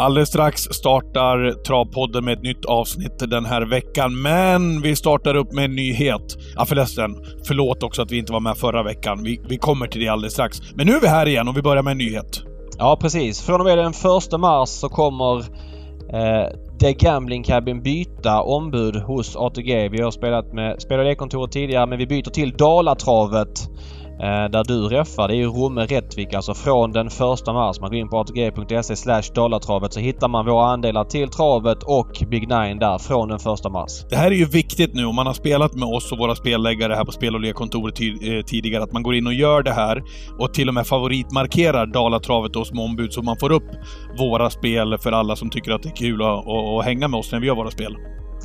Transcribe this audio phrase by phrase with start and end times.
[0.00, 5.52] Alldeles strax startar Travpodden med ett nytt avsnitt den här veckan, men vi startar upp
[5.52, 6.36] med en nyhet.
[6.56, 9.22] Ja förresten, förlåt också att vi inte var med förra veckan.
[9.22, 10.60] Vi, vi kommer till det alldeles strax.
[10.74, 12.42] Men nu är vi här igen och vi börjar med en nyhet.
[12.78, 13.42] Ja precis.
[13.42, 16.48] Från och med den 1 mars så kommer eh,
[16.80, 19.88] The Gambling Cabin byta ombud hos ATG.
[19.88, 23.79] Vi har spelat med Spel och tidigare men vi byter till Dalatravet Eh,
[24.26, 25.28] där du räffar.
[25.28, 27.12] Det är ju Romme Rättvik alltså från den 1
[27.46, 27.80] mars.
[27.80, 32.22] Man går in på atg.se slash Dalatravet så hittar man våra andelar till travet och
[32.28, 34.04] Big Nine där från den 1 mars.
[34.10, 36.94] Det här är ju viktigt nu om man har spelat med oss och våra spelläggare
[36.94, 40.02] här på Spel och lekkontoret eh, tidigare att man går in och gör det här
[40.38, 43.70] och till och med favoritmarkerar Dalatravet och som ombud så man får upp
[44.18, 47.32] våra spel för alla som tycker att det är kul att, att hänga med oss
[47.32, 47.96] när vi gör våra spel.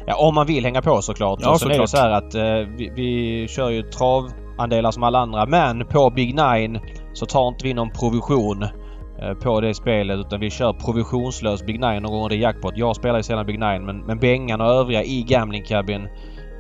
[0.08, 1.40] Ja, om man vill hänga på såklart.
[1.42, 1.78] Ja, och sen såklart.
[1.78, 5.46] är det så här att eh, vi, vi kör ju trav andelar som alla andra.
[5.46, 6.80] Men på Big Nine
[7.14, 11.80] så tar inte vi någon provision eh, på det spelet utan vi kör provisionslös Big
[11.80, 12.74] Nine någon gång under jackpot.
[12.76, 16.08] Jag spelar ju sällan Big Nine men, men Bengan och övriga i Gambling Cabin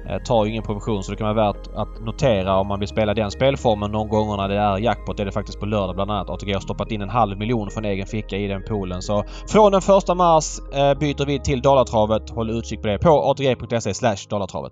[0.09, 2.87] eh, tar ju ingen provision så det kan vara värt att notera om man vill
[2.87, 5.17] spela den spelformen någon gånger när det är jackpot.
[5.17, 6.29] Det är det faktiskt på lördag bland annat.
[6.29, 9.01] ATG har stoppat in en halv miljon från egen ficka i den poolen.
[9.01, 12.29] Så från den första mars eh, byter vi till Dalatravet.
[12.29, 14.71] Håll utkik på det på atg.se slash Dalartravet.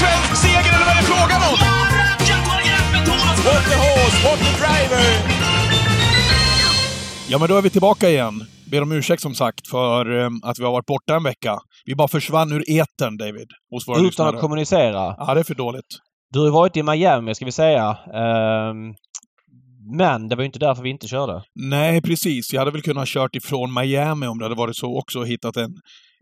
[0.00, 1.56] Svensk seger eller vad är det frågan om?
[3.46, 5.06] What the horse, what the driver!
[7.28, 8.44] Ja, men då är vi tillbaka igen.
[8.70, 11.58] Ber om ursäkt som sagt för um, att vi har varit borta en vecka.
[11.84, 13.48] Vi bara försvann ur etern, David.
[13.70, 14.28] Hos våra Utan lyssnare.
[14.28, 15.14] att kommunicera?
[15.18, 15.86] Ja, det är för dåligt.
[16.32, 17.88] Du har ju varit i Miami, ska vi säga.
[17.90, 18.94] Um,
[19.98, 21.42] men det var ju inte därför vi inte körde.
[21.54, 22.52] Nej, precis.
[22.52, 25.56] Jag hade väl kunnat kört ifrån Miami om det hade varit så också och hittat
[25.56, 25.70] en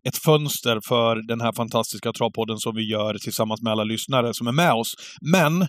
[0.04, 4.46] ett fönster för den här fantastiska travpodden som vi gör tillsammans med alla lyssnare som
[4.46, 4.94] är med oss.
[5.20, 5.66] Men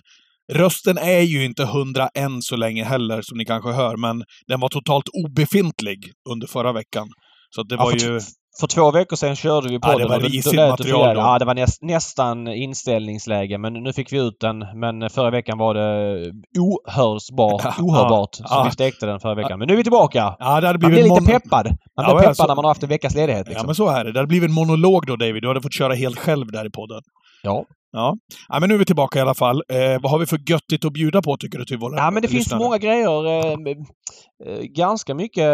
[0.52, 4.60] rösten är ju inte hundra än så länge heller, som ni kanske hör, men den
[4.60, 7.08] var totalt obefintlig under förra veckan.
[7.54, 8.20] Så det var ju...
[8.60, 9.98] För två veckor sedan körde vi podden.
[10.00, 11.20] Ja, det var risigt material då.
[11.20, 13.58] Ja, det var näst, nästan inställningsläge.
[13.58, 14.58] Men nu fick vi ut den.
[14.58, 18.36] Men förra veckan var det ohörsbart, ohörbart.
[18.38, 18.62] Ja, så ja.
[18.64, 19.58] vi stekte den förra veckan.
[19.58, 20.36] Men nu är vi tillbaka!
[20.38, 21.66] Ja, det hade blivit man blir lite peppad.
[21.66, 22.46] Man ja, blir peppad så...
[22.46, 23.48] när man har haft en veckas ledighet.
[23.48, 23.62] Liksom.
[23.62, 24.12] Ja, men så är det.
[24.12, 25.42] Det hade blivit en monolog då, David.
[25.42, 27.02] Du hade fått köra helt själv där i podden.
[27.42, 27.64] Ja.
[27.92, 28.16] Ja.
[28.48, 29.62] ja, men nu är vi tillbaka i alla fall.
[29.68, 32.22] Eh, vad har vi för göttigt att bjuda på tycker du till våra Ja, men
[32.22, 32.58] det lyssnare?
[32.58, 33.26] finns många grejer.
[33.26, 33.52] Eh,
[34.46, 35.44] eh, ganska mycket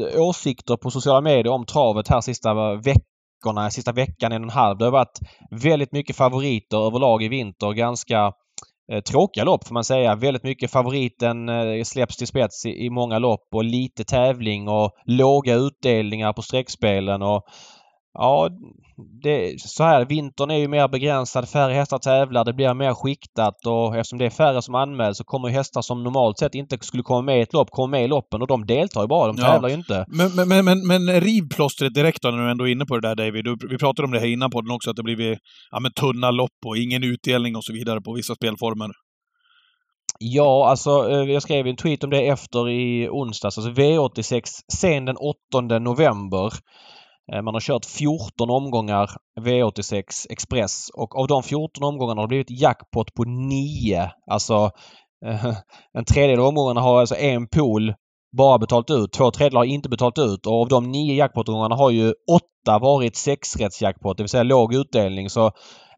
[0.00, 4.50] eh, åsikter på sociala medier om travet här sista veckorna, sista veckan, en och en
[4.50, 4.78] halv.
[4.78, 5.18] Det har varit
[5.62, 7.72] väldigt mycket favoriter överlag i vinter.
[7.72, 8.32] Ganska
[8.92, 10.14] eh, tråkiga lopp får man säga.
[10.14, 14.90] Väldigt mycket favoriten eh, släpps till spets i, i många lopp och lite tävling och
[15.04, 17.42] låga utdelningar på streckspelen och
[18.14, 18.48] Ja,
[19.22, 21.48] det, så här, vintern är ju mer begränsad.
[21.48, 22.44] Färre hästar tävlar.
[22.44, 26.02] Det blir mer skiktat och eftersom det är färre som anmäls så kommer hästar som
[26.04, 28.66] normalt sett inte skulle komma med i ett lopp komma med i loppen och de
[28.66, 29.32] deltar ju bara.
[29.32, 30.04] De tävlar ju inte.
[30.08, 33.08] Men, men, men, men riv plåstret direkt då när du ändå är inne på det
[33.08, 33.46] där David.
[33.70, 35.38] Vi pratade om det här innan på den också, att det blivit
[35.70, 38.90] ja, men tunna lopp och ingen utdelning och så vidare på vissa spelformer.
[40.18, 43.58] Ja, alltså eh, jag skrev en tweet om det efter i onsdags.
[43.58, 44.42] Alltså V86
[44.72, 46.52] sen den 8 november.
[47.32, 49.10] Eh, man har kört 14 omgångar
[49.40, 54.10] V86 Express och av de 14 omgångarna har det blivit jackpot på 9.
[54.30, 54.70] Alltså
[55.26, 55.46] eh,
[55.98, 57.94] en tredjedel av omgångarna har alltså en pool
[58.36, 59.12] bara betalat ut.
[59.12, 63.16] Två tredjedelar har inte betalat ut och av de nio jackpot-omgångarna har ju åtta varit
[63.16, 65.30] sexrättsjackpot, det vill säga låg utdelning.
[65.30, 65.50] Så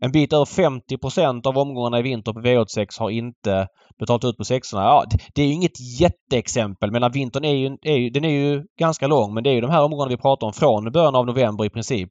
[0.05, 4.45] en bit över 50% av omgångarna i vinter på V86 har inte betalat ut på
[4.45, 4.83] sexorna.
[4.83, 5.05] Ja,
[5.35, 6.91] det är ju inget jätteexempel.
[6.91, 9.61] Men vintern är ju, är ju, den är ju ganska lång men det är ju
[9.61, 12.11] de här omgångarna vi pratar om från början av november i princip.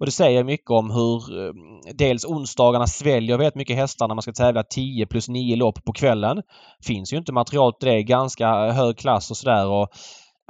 [0.00, 1.52] Och det säger mycket om hur eh,
[1.94, 5.92] dels onsdagarna sväljer väldigt mycket hästar när man ska tävla 10 plus 9 lopp på
[5.92, 6.42] kvällen.
[6.86, 8.02] Finns ju inte material till det.
[8.02, 9.66] Ganska hög klass och sådär.
[9.66, 9.88] Och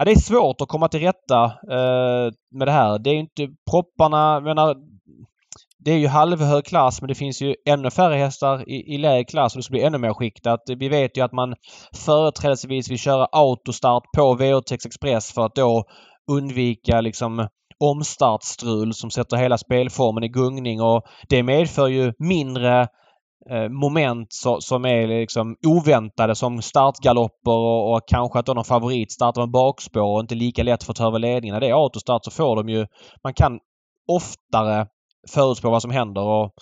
[0.00, 2.98] Ja, det är svårt att komma till rätta eh, med det här.
[2.98, 4.76] Det är inte propparna, menar,
[5.84, 9.24] det är ju halvhög klass men det finns ju ännu färre hästar i, i lägre
[9.24, 10.60] klass och det ska bli ännu mer skiktat.
[10.78, 11.54] Vi vet ju att man
[11.96, 15.84] företrädesvis vill köra autostart på V86 Express för att då
[16.30, 17.48] undvika liksom
[17.84, 22.80] omstartstrul som sätter hela spelformen i gungning och det medför ju mindre
[23.50, 28.64] eh, moment så, som är liksom oväntade som startgalopper och, och kanske att då någon
[28.64, 31.54] favorit startar med bakspår och inte lika lätt för att ta över ledningen.
[31.54, 32.86] När det är autostart så får de ju...
[33.24, 33.58] Man kan
[34.08, 34.86] oftare
[35.28, 36.22] förutspå vad som händer.
[36.22, 36.54] Och,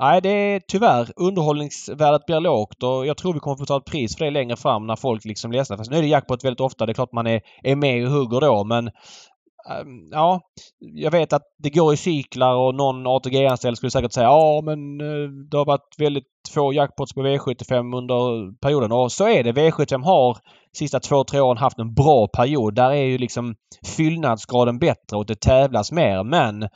[0.00, 3.84] nej, det är tyvärr underhållningsvärdet blir lågt och jag tror vi kommer få ta ett
[3.84, 5.76] pris för det längre fram när folk liksom ledsnar.
[5.76, 6.86] Fast nu är det jackpot väldigt ofta.
[6.86, 10.40] Det är klart man är, är med och hugger då men ehm, ja,
[10.78, 15.00] jag vet att det går i cyklar och någon ATG-anställd skulle säkert säga ja men
[15.00, 19.52] eh, det har varit väldigt få jackpots på V75 under perioden och så är det.
[19.52, 20.38] V75 har
[20.76, 22.74] sista två, tre åren haft en bra period.
[22.74, 23.54] Där är ju liksom
[23.96, 26.68] fyllnadsgraden bättre och det tävlas mer men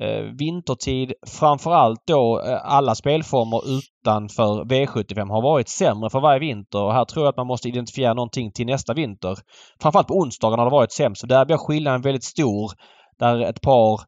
[0.00, 6.82] Eh, vintertid framförallt då eh, alla spelformer utanför V75 har varit sämre för varje vinter
[6.82, 9.38] och här tror jag att man måste identifiera någonting till nästa vinter.
[9.82, 12.72] Framförallt på onsdagen har det varit sämst så där blir skillnaden väldigt stor.
[13.18, 14.00] Där ett par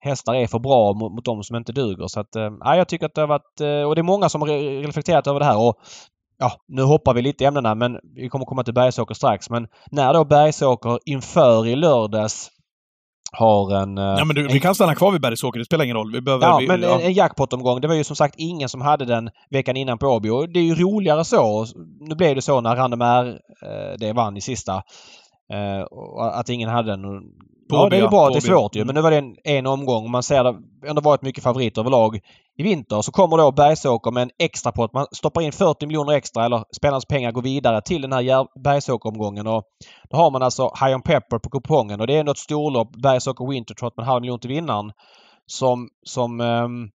[0.00, 2.06] hästar är för bra mot, mot de som inte duger.
[2.06, 3.60] Så att, eh, jag tycker att det har varit...
[3.60, 4.48] Eh, och det är många som har
[4.86, 5.58] reflekterat över det här.
[5.58, 5.74] Och
[6.38, 9.50] ja, nu hoppar vi lite i ämnena men vi kommer komma till Bergsåker strax.
[9.50, 12.50] Men när då Bergsåker inför i lördags
[13.32, 13.98] har en...
[13.98, 15.58] eh, Ja, men du, en vi kan stanna kvar vid Bergsåker.
[15.58, 16.12] Det spelar ingen roll.
[16.12, 16.46] Vi behöver...
[16.46, 17.80] Ja, vi, men en, en jackpot-omgång.
[17.80, 20.28] Det var ju som sagt ingen som hade den veckan innan på Åby.
[20.30, 21.66] Och det är ju roligare så.
[22.00, 24.74] Nu blev det så när Random R eh, det vann i sista.
[25.52, 25.84] Eh,
[26.32, 27.00] att ingen hade den.
[27.72, 28.80] Och- På Ja, det är bra att det är svårt ju.
[28.80, 28.86] Mm.
[28.86, 30.10] Men nu var det en, en omgång.
[30.10, 30.54] Man ser det
[30.88, 32.16] ändå varit mycket favoriter överlag
[32.58, 33.02] i vinter.
[33.02, 34.92] Så kommer då Bergsåker med en extra pott.
[34.92, 39.46] Man stoppar in 40 miljoner extra eller spelarnas pengar går vidare till den här Bergsåker-omgången.
[39.46, 39.62] Och
[40.10, 43.02] då har man alltså High on Pepper på kupongen och det är ändå ett storlopp.
[43.02, 44.92] Bergsåker Wintertrot med en halv miljon till vinnaren.
[45.46, 46.88] Som, som ehm,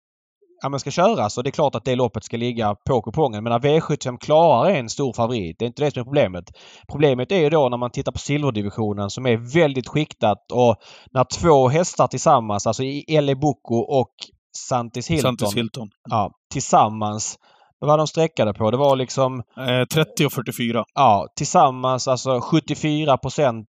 [0.64, 3.44] ja, men ska köras och det är klart att det loppet ska ligga på kupongen.
[3.44, 5.56] Men när V75 klarar är en stor favorit.
[5.60, 6.46] Det är inte det som är problemet.
[6.92, 10.76] Problemet är ju då när man tittar på silverdivisionen som är väldigt skiktat och
[11.12, 14.14] när två hästar tillsammans, alltså i Elle Bocco och
[14.58, 15.90] Santis Hilton, Santis Hilton.
[16.10, 17.40] Ja, tillsammans.
[17.80, 18.72] Vad var de sträckade på?
[18.72, 20.86] Det var liksom Eh, 30 och 44.
[20.94, 23.66] ja, tillsammans alltså 74%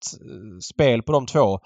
[0.61, 1.59] spel på de två.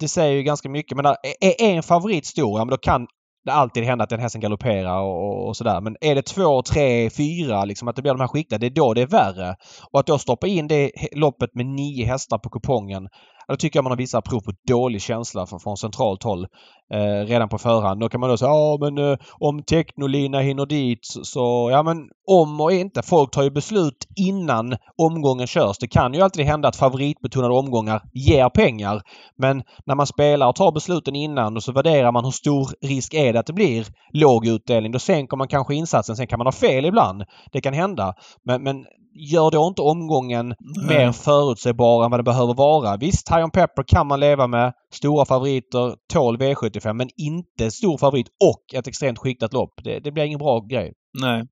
[0.00, 0.96] Det säger ju ganska mycket.
[0.96, 1.06] Men
[1.40, 3.06] är en favorit stor, ja, men då kan
[3.48, 5.80] det alltid hända att den hästen galopperar och, och, sådär.
[5.80, 8.70] Men är det två, tre, fyra, liksom att det blir de här skikten, det är
[8.70, 9.56] då det är värre.
[9.92, 13.08] Och att då stoppa in det loppet med nio hästar på kupongen,
[13.48, 16.46] då tycker jag man har visat prov på dålig känsla från, från centralt håll
[16.94, 18.00] eh, redan på förhand.
[18.00, 21.68] Då kan man då säga ja men eh, om Technolina hinner dit så.
[21.72, 21.96] Ja men
[22.30, 23.02] om och inte.
[23.02, 25.78] Folk tar ju beslut innan omgången körs.
[25.78, 29.02] Det kan ju alltid hända att favoritbetonade omgångar ger pengar.
[29.38, 33.14] Men när man spelar och tar besluten innan och så värderar man hur stor risk
[33.14, 34.92] är det att det blir låg utdelning.
[34.92, 36.16] Då sänker man kanske insatsen.
[36.16, 37.24] Sen kan man ha fel ibland.
[37.52, 38.14] Det kan hända.
[38.44, 38.84] Men, men
[39.18, 40.98] gör då inte omgången Nej.
[40.98, 42.96] mer förutsägbar än vad det behöver vara.
[42.96, 44.72] Visst, High on Pepper kan man leva med.
[44.94, 49.84] Stora favoriter, tål V75 men inte stor favorit och ett extremt skiktat lopp.
[49.84, 50.92] Det, det blir ingen bra grej.
[51.20, 51.44] Nej.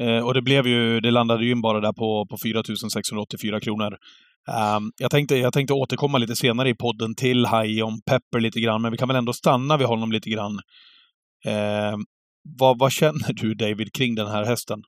[0.00, 2.62] Eh, och det blev ju, det landade ju in bara där på, på 4
[2.92, 3.96] 684 kronor.
[4.76, 8.60] Um, jag, tänkte, jag tänkte återkomma lite senare i podden till High om Pepper lite
[8.60, 10.60] grann, men vi kan väl ändå stanna vid honom lite grann.
[11.44, 11.96] Eh,
[12.58, 14.82] vad, vad känner du David kring den här hästen?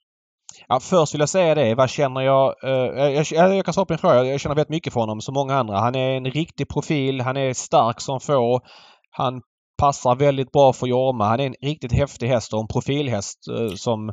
[0.69, 1.75] Ja, först vill jag säga det.
[1.75, 2.55] Vad känner jag?
[2.65, 4.25] eh, jag, jag, jag kan svara på din fråga.
[4.25, 5.79] Jag känner väldigt mycket för honom som många andra.
[5.81, 7.21] Han är en riktig profil.
[7.21, 8.61] Han är stark som få.
[9.11, 9.41] Han
[9.79, 11.25] passar väldigt bra för Jorma.
[11.29, 14.13] Han är en riktigt häftig häst och en profilhäst eh, som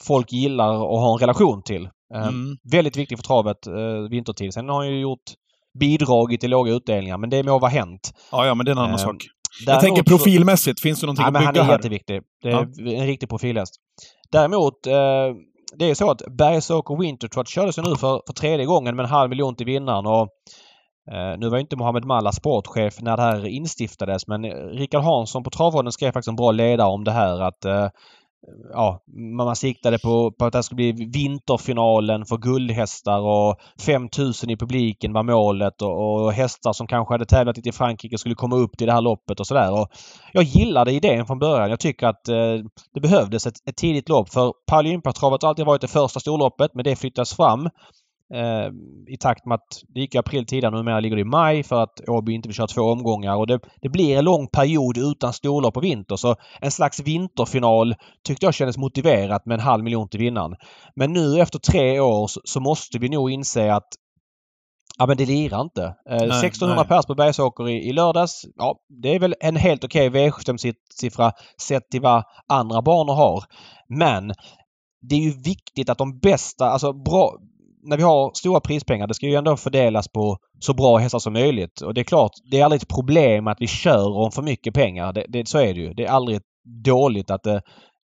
[0.00, 1.84] folk gillar och har en relation till.
[1.84, 1.90] Eh,
[2.28, 2.56] Mm.
[2.72, 3.56] Väldigt viktig för travet
[4.10, 4.54] vintertid.
[4.54, 5.22] Sen har han ju gjort
[5.80, 8.12] bidragit till låga utdelningar men det må vara hänt.
[8.32, 9.16] Ja, ja, men det är en annan sak.
[9.66, 11.72] Jag tänker profilmässigt, finns det någonting Ja, att men han bygga är här?
[11.72, 12.20] jätteviktig.
[12.42, 13.74] Det är en riktig profilhäst.
[14.32, 14.94] Däremot, eh,
[15.76, 19.10] det är så att Bergsåker Wintertrot kördes ju nu för, för tredje gången med en
[19.10, 20.06] halv miljon till vinnaren.
[20.06, 20.28] Och,
[21.12, 25.42] eh, nu var ju inte Mohamed Malla sportchef när det här instiftades men Rickard Hansson
[25.42, 27.88] på Travråden skrev faktiskt en bra ledare om det här att eh,
[28.72, 29.02] Ja,
[29.36, 33.56] man siktade på, på att det skulle bli vinterfinalen för guldhästar och
[33.86, 38.18] 5000 i publiken var målet och, och hästar som kanske hade tävlat lite i Frankrike
[38.18, 39.86] skulle komma upp till det här loppet och sådär.
[40.32, 41.70] Jag gillade idén från början.
[41.70, 42.54] Jag tycker att eh,
[42.94, 46.84] det behövdes ett, ett tidigt lopp för Paralympiatravet har alltid varit det första storloppet men
[46.84, 47.68] det flyttas fram
[48.34, 48.72] eh,
[49.08, 50.76] i takt med att det gick i april tidigare.
[50.76, 53.60] Numera ligger det i maj för att Åby inte vill köra två omgångar och det,
[53.82, 56.16] det blir en lång period utan storlopp på vinter.
[56.16, 57.94] Så en slags vinterfinal
[58.24, 60.56] tyckte jag kändes motiverat med en halv miljon till vinnaren.
[60.96, 63.88] Men nu efter tre år så, så måste vi nog inse att
[65.00, 65.82] Ja men det lirar inte.
[65.84, 66.88] Eh, Nej, 1600 nej.
[66.88, 68.44] pers på Bergsåker i, i lördags.
[68.56, 71.32] Ja, det är väl en helt okej V75-siffra
[71.62, 73.44] sett till vad andra banor har.
[73.88, 74.32] Men
[75.00, 77.36] det är ju viktigt att de bästa, alltså bra,
[77.88, 81.32] när vi har stora prispengar, det ska ju ändå fördelas på så bra hästar som
[81.32, 81.80] möjligt.
[81.80, 84.74] Och det är klart, det är aldrig ett problem att vi kör om för mycket
[84.74, 85.12] pengar.
[85.12, 85.94] Det, det, så är det ju.
[85.94, 86.40] Det är aldrig
[86.84, 87.62] dåligt att det,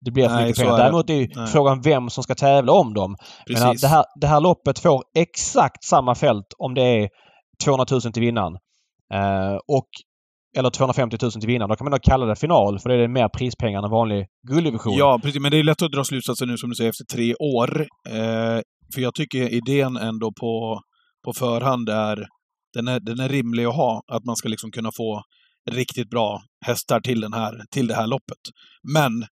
[0.05, 0.73] det blir för Nej, mycket pengar.
[0.73, 0.77] är.
[0.77, 1.47] Däremot är ju Nej.
[1.47, 3.15] frågan vem som ska tävla om dem.
[3.47, 7.09] Men det, här, det här loppet får exakt samma fält om det är
[7.63, 8.53] 200 000 till vinnaren.
[9.13, 9.87] Eh, och,
[10.57, 11.69] eller 250 000 till vinnaren.
[11.69, 14.93] Då kan man då kalla det final för det är mer prispengar än vanlig gulddivision.
[14.93, 15.41] Ja, precis.
[15.41, 17.87] Men det är lätt att dra slutsatser nu, som du säger, efter tre år.
[18.09, 18.61] Eh,
[18.93, 20.81] för jag tycker idén ändå på,
[21.25, 22.27] på förhand är
[22.73, 24.01] den är, den är rimlig att ha.
[24.11, 25.23] Att man ska liksom kunna få
[25.71, 28.37] riktigt bra hästar till, den här, till det här loppet.
[28.93, 29.25] Men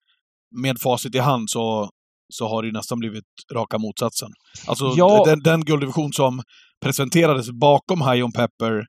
[0.63, 1.91] med facit i hand så,
[2.33, 4.29] så har det ju nästan blivit raka motsatsen.
[4.67, 5.23] Alltså Ja.
[5.27, 6.43] den, den gulddivision som
[6.85, 8.85] presenterades bakom High On Pepper,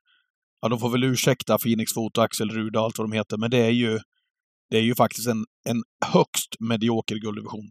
[0.62, 3.50] ja de får väl ursäkta Phoenix Foto, Axel Ruda och allt vad de heter, men
[3.50, 3.98] det är ju,
[4.70, 7.68] det är ju faktiskt en, en högst medioker gulddivision.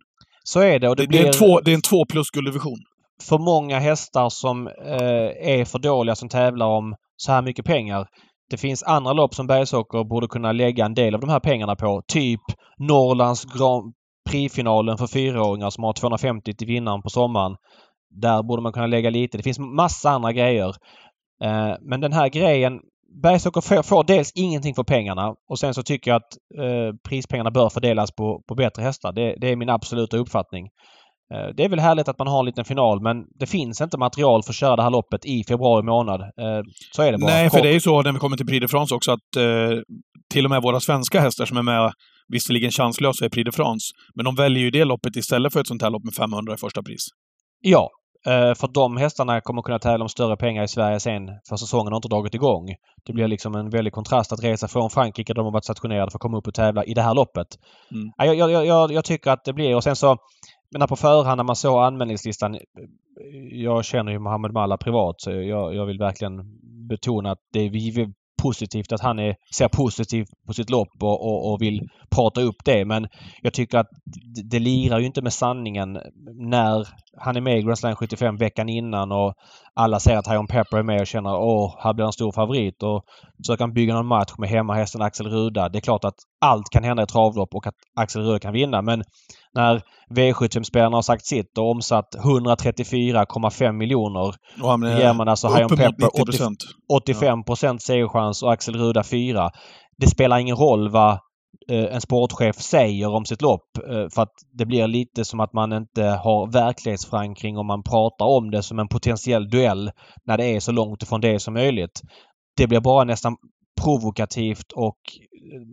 [0.47, 2.05] Så är det och det, Det, blir det, är en två, det är en två
[2.05, 2.77] plus gulddivision.
[3.23, 8.07] för många hästar som eh, är för dåliga som tävlar om så här mycket pengar.
[8.49, 11.75] Det finns andra lopp som Bergsåker borde kunna lägga en del av de här pengarna
[11.75, 12.01] på.
[12.07, 12.41] Typ
[12.77, 13.93] Norrlands Grand
[14.29, 17.55] Prix-finalen för fyraåringar som har 250 till vinnaren på sommaren.
[18.21, 19.37] Där borde man kunna lägga lite.
[19.37, 20.69] Det finns massa andra grejer.
[21.43, 22.79] Eh, men den här grejen
[23.23, 27.69] Bergsåker får, dels ingenting för pengarna och sen så tycker jag att eh, prispengarna bör
[27.69, 29.11] fördelas på, på bättre hästar.
[29.11, 30.65] Det, det är min absoluta uppfattning.
[31.33, 33.97] Eh, Det är väl härligt att man har en liten final men det finns inte
[33.97, 36.21] material för att köra det här loppet i februari månad.
[36.21, 37.31] Eh, Så är det bara.
[37.31, 39.35] Nej, för det är ju så när vi kommer till Prix de France också att
[39.37, 39.79] eh,
[40.33, 41.91] till och med våra svenska hästar som är med,
[42.27, 45.67] visserligen chanslösa i Prix de France, men de väljer ju det loppet istället för ett
[45.67, 47.07] sånt här lopp med 500 i första pris.
[47.61, 47.89] Ja.
[48.25, 51.91] Eh, För de hästarna kommer kunna tävla om större pengar i Sverige sen för säsongen
[51.93, 52.75] har inte dragit igång.
[53.05, 56.11] Det blir liksom en väldig kontrast att resa från Frankrike där de har varit stationerade
[56.11, 57.47] för att komma upp och tävla i det här loppet.
[57.91, 58.11] Mm.
[58.17, 60.17] Ja, Jag, jag, jag, jag tycker att det blir och sen så
[60.71, 62.59] men på förhand när man såg anmälningslistan.
[63.51, 66.41] Jag känner ju Mohammed Malla privat så jag, vill verkligen
[66.89, 67.69] betona att det är
[68.41, 72.55] positivt att han är, ser positivt på sitt lopp och, och, och vill prata upp
[72.65, 72.85] det.
[72.85, 73.07] Men
[73.41, 73.89] jag tycker att
[74.35, 75.99] det, det lirar ju inte med sanningen
[76.33, 79.33] när han är med i Grand Slam 75 veckan innan och
[79.73, 82.83] alla säger att Hion Pepper är med och känner åh, här blir en stor favorit.
[82.83, 83.05] Och
[83.47, 85.69] kan han bygga någon match med hemmahästen Axel Ruda.
[85.69, 88.81] Det är klart att allt kan hända i travlopp och att Axel Ruda kan vinna.
[88.81, 89.03] Men
[89.53, 95.69] när V75-spelarna har sagt sitt och omsatt 134,5 miljoner Och han ger man alltså uppemot
[95.69, 96.57] Pepper 90 procent.
[96.93, 97.43] 85
[97.79, 99.51] segerchans och Axel Ruda 4.
[99.97, 101.19] Det spelar ingen roll vad
[101.69, 105.53] Eh, en sportchef säger om sitt lopp eh, för att det blir lite som att
[105.53, 109.91] man inte har verklighetsförankring om man pratar om det som en potentiell duell
[110.23, 112.01] när det är så långt ifrån det som möjligt.
[112.57, 113.37] Det blir bara nästan
[113.81, 114.97] provokativt och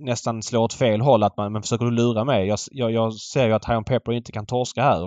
[0.07, 2.47] nästan slår åt fel håll att man men försöker lura mig?
[2.47, 4.99] Jag, jag, jag ser ju att Hion Pepper inte kan torska här.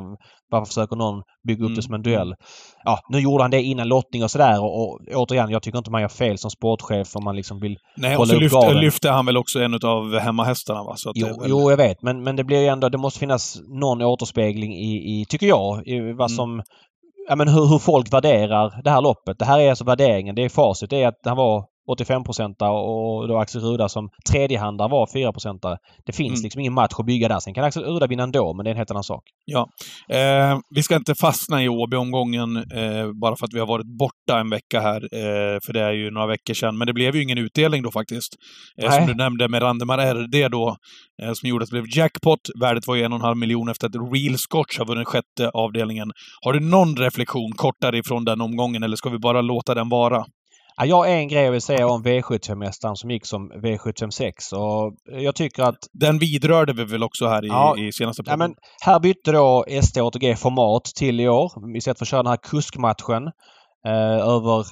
[0.52, 1.76] Varför försöker någon bygga upp Mm.
[1.76, 2.36] det som en duell?
[2.84, 5.92] Ja, nu gjorde han det innan lottning och sådär och, och återigen, jag tycker inte
[5.92, 8.80] man gör fel som sportchef om man liksom vill Nej, hålla upp lyfte, garden.
[8.80, 10.94] lyfte han väl också en av hemmahästarna va?
[10.96, 12.02] Så Jo, väl- jo, jag vet.
[12.02, 15.88] Men, men det blir ju ändå, det måste finnas någon återspegling i, i tycker jag,
[15.88, 16.30] i vad Mm.
[16.30, 16.62] som...
[17.30, 19.40] Ja men hur, hur folk värderar det här loppet.
[19.40, 20.36] Det här är alltså värderingen.
[20.36, 20.90] Det är facit.
[20.90, 26.14] Det är att han var 85% och då Axel Ruda som tredjehandare var 4% Det
[26.14, 26.44] finns Mm.
[26.44, 27.40] liksom ingen match att bygga där.
[27.40, 29.24] Sen kan Axel Ruda vinna ändå, men det är en helt annan sak.
[29.46, 29.68] Ja.
[30.10, 34.40] Eh, vi ska inte fastna i Åby-omgången eh, bara för att vi har varit borta
[34.40, 36.78] en vecka här, eh, för det är ju några veckor sedan.
[36.78, 38.34] Men det blev ju ingen utdelning då faktiskt.
[38.82, 40.76] Eh, som du nämnde med Randemar RD då,
[41.22, 42.40] eh, som gjorde att det blev jackpot.
[42.62, 45.50] Värdet var ju en och en halv miljon efter att Real Scotch har vunnit sjätte
[45.54, 46.12] avdelningen.
[46.42, 50.26] Har du någon reflektion kortare ifrån den omgången, eller ska vi bara låta den vara?
[50.78, 54.94] Ja, jag har en grej jag vill säga om V75-mästaren som gick som V76 och
[55.22, 57.78] jag tycker att Den vidrörde vi väl också här i, Ja.
[57.78, 58.40] i senaste Ja, podden.
[58.40, 61.52] men här bytte då ST ATG format till i år.
[61.78, 63.24] Istället för att köra den här kuskmatchen
[63.88, 64.66] eh, över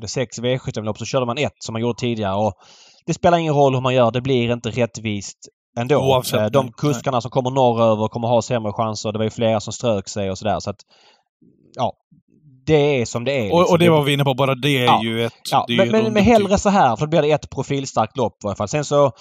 [0.00, 2.34] det, sex V75-lopp så körde man ett som man gjorde tidigare.
[2.34, 2.52] Och
[3.06, 4.10] det spelar ingen roll hur man gör.
[4.10, 5.38] Det blir inte rättvist
[5.78, 5.96] ändå.
[5.96, 9.12] Oavsett, Eh, de nej, kuskarna som kommer norröver kommer ha sämre chanser.
[9.12, 10.60] Det var ju flera som strök sig och sådär.
[10.60, 10.76] Så att,
[11.74, 11.92] ja,
[12.66, 13.52] det är som det är.
[13.52, 13.74] och, liksom.
[13.74, 15.00] och det var vi inne på, bara det är Ja.
[15.04, 15.32] ju ett...
[15.50, 18.46] Ja, men, ju men, hellre så här för då blir det ett profilstarkt lopp i
[18.46, 18.68] alla fall.
[18.68, 19.12] Sen så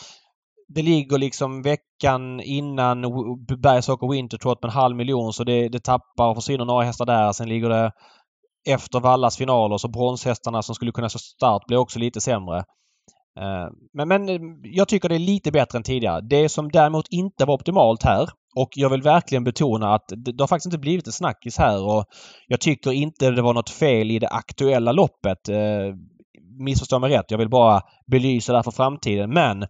[0.75, 3.01] det ligger liksom veckan innan
[3.61, 7.31] Bergsåker Wintertrot med en halv miljon så det, det tappar och försvinner några hästar där.
[7.31, 7.91] Sen ligger det
[8.69, 12.57] efter Vallas finaler så bronshästarna som skulle kunna stå start blir också lite sämre.
[13.39, 14.29] Eh, Men, men
[14.63, 16.21] jag tycker det är lite bättre än tidigare.
[16.21, 20.43] Det som däremot inte var optimalt här och jag vill verkligen betona att det, det
[20.43, 22.05] har faktiskt inte blivit ett snackis här och
[22.47, 25.49] jag tycker inte det var något fel i det aktuella loppet.
[25.49, 25.95] Eh,
[26.59, 27.31] Missförstå mig rätt.
[27.31, 27.81] Jag vill bara
[28.11, 29.33] belysa det här för framtiden.
[29.33, 29.63] Men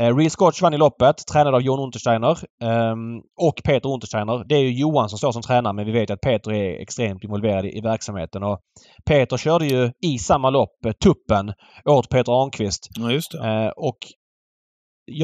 [0.00, 4.44] eh, Real Scotch vann i loppet, tränad av Jon Untersteiner ehm, och Peter Untersteiner.
[4.48, 7.24] Det är ju Johan som står som tränare men vi vet att Peter är extremt
[7.24, 8.42] involverad i, i verksamheten.
[8.42, 8.58] Och
[9.06, 11.52] Peter körde ju i samma lopp eh, tuppen
[11.84, 12.88] åt Peter Arnqvist.
[12.98, 13.48] Ja, just det.
[13.48, 13.98] Eh, och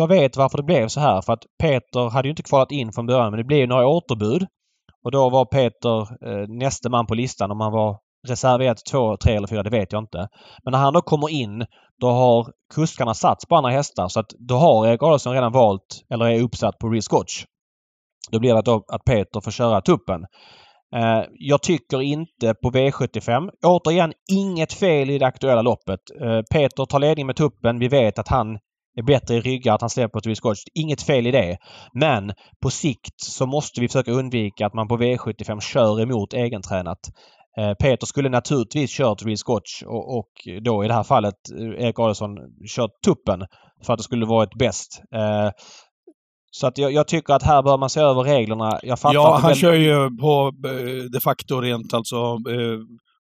[0.09, 1.23] vet varför det blev så här.
[1.23, 4.47] För att Peter hade ju inte kvalat in från början men det blev några återbud.
[5.05, 7.51] Och då var Peter eh, näste man på listan.
[7.51, 7.99] Om han var
[8.29, 10.29] reserv 1, 2, 3 eller 4 det vet jag inte.
[10.65, 11.67] Men när han då kommer in
[12.01, 14.09] då har kuskarna satts på andra hästar.
[14.09, 17.45] Så att då har Erik Adolfsson redan valt eller är uppsatt på Real Scotch.
[18.31, 20.21] Då blir det att, då, att Peter får köra tuppen.
[20.97, 23.51] Eh, jag tycker inte på V75.
[23.67, 26.01] Återigen, inget fel i det aktuella loppet.
[26.23, 27.79] Eh, Peter tar ledning med tuppen.
[27.79, 28.59] Vi vet att han
[28.97, 30.61] är bättre i ryggar, att han släpper till Scotch.
[30.75, 31.57] Inget fel i det.
[31.93, 32.33] Men
[32.63, 36.99] på sikt så måste vi försöka undvika att man på V75 kör emot egentränat.
[37.59, 40.31] Eh, Peter skulle naturligtvis kört Real Scotch och, och
[40.63, 42.29] då i det här fallet eh, Erik Adelsson
[42.77, 43.47] kört tuppen
[43.87, 45.03] för att det skulle varit bäst.
[45.15, 45.51] Eh,
[46.51, 48.81] så att jag, jag, tycker att här bör man se över reglerna.
[48.83, 49.59] Jag fattar ja, han väl...
[49.59, 50.53] kör ju på
[51.13, 52.79] de facto rent alltså eh,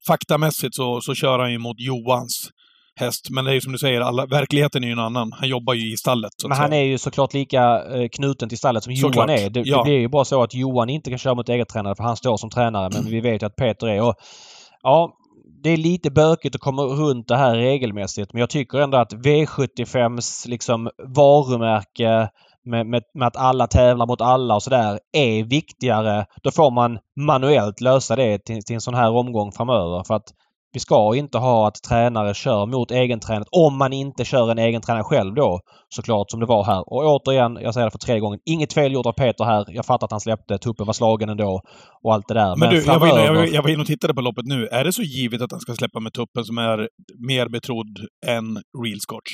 [0.08, 2.50] faktamässigt så, så kör han ju mot Johans
[3.00, 3.28] häst.
[3.30, 5.32] Men det är ju som du säger, alla, verkligheten är ju en annan.
[5.32, 6.32] Han jobbar ju i stallet.
[6.48, 9.30] Men han är ju såklart lika eh, knuten till stallet som såklart.
[9.30, 9.50] Johan är.
[9.50, 9.78] Det, ja.
[9.78, 12.18] det blir ju bara så att Johan inte kan köra mot eget tränare för han
[12.18, 12.90] står som tränare.
[12.94, 14.02] Men vi vet ju att Peter är.
[14.02, 14.16] Och,
[14.84, 15.14] ja,
[15.64, 19.14] det är lite bökigt att komma runt det här regelmässigt men jag tycker ändå att
[19.14, 22.30] V75s liksom varumärke
[22.66, 26.26] med, med, med, att alla tävlar mot alla och sådär är viktigare.
[26.44, 30.04] Då får man manuellt lösa det till, till en sån här omgång framöver.
[30.08, 30.28] För att
[30.74, 34.82] vi ska inte ha att tränare kör mot egentränat om man inte kör en egen
[34.82, 35.60] tränare själv då.
[35.90, 36.94] Såklart som det var här.
[36.94, 38.40] Och återigen, jag säger det för tredje gången.
[38.46, 39.66] Inget fel gjort av Peter här.
[39.68, 40.58] Jag fattar att han släppte.
[40.58, 41.62] Tuppen var slagen ändå.
[42.04, 42.50] Och allt det där.
[42.50, 43.08] Men, Men du, framöver...
[43.08, 44.68] jag, var inne, jag var inne och tittade på loppet nu.
[44.68, 46.90] Är det så givet att han ska släppa med tuppen som är
[47.28, 48.46] mer betrodd än
[48.84, 49.32] Real Scotch?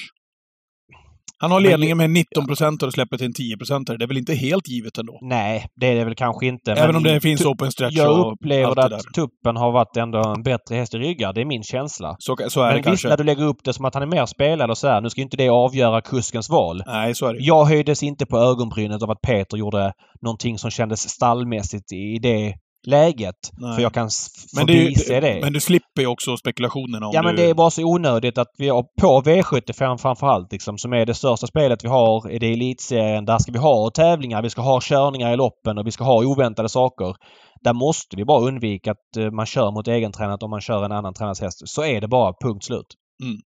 [1.42, 3.88] Han har ledningen med 19 procent och släpper till en 10 procent.
[3.88, 5.20] Det är väl inte helt givet ändå?
[5.22, 6.72] Nej, det är det väl kanske inte.
[6.72, 10.44] Även om det finns open stretch Jag och upplever att Tuppen har varit ändå en
[10.44, 11.34] bättre häst i ryggar.
[11.34, 12.16] Det är min känsla.
[12.20, 13.08] Så, så är Men det visst, kanske.
[13.08, 15.10] när du lägger upp det som att han är mer spelad och så här, Nu
[15.10, 16.84] ska inte det avgöra kuskens val.
[16.86, 17.40] Nej, så är det.
[17.40, 22.54] Jag höjdes inte på ögonbrynet av att Peter gjorde någonting som kändes stallmässigt i det
[22.88, 23.36] läget.
[23.58, 23.76] Nej.
[23.76, 24.10] För jag kan
[24.56, 27.42] men förbise det, Men du slipper ju också spekulationerna om Ja men du...
[27.42, 31.14] det är bara så onödigt att vi har på V75 framförallt liksom som är det
[31.14, 32.30] största spelet vi har.
[32.30, 33.26] Är det elitserien.
[33.26, 34.42] Där ska vi ha tävlingar.
[34.42, 37.16] Vi ska ha körningar i loppen och vi ska ha oväntade saker.
[37.64, 40.92] Där måste vi bara undvika att eh, man kör mot egentränat om man kör en
[40.92, 41.62] annan tränars häst.
[41.66, 42.34] Så är det bara.
[42.44, 42.88] Punkt slut.
[43.24, 43.38] Mm.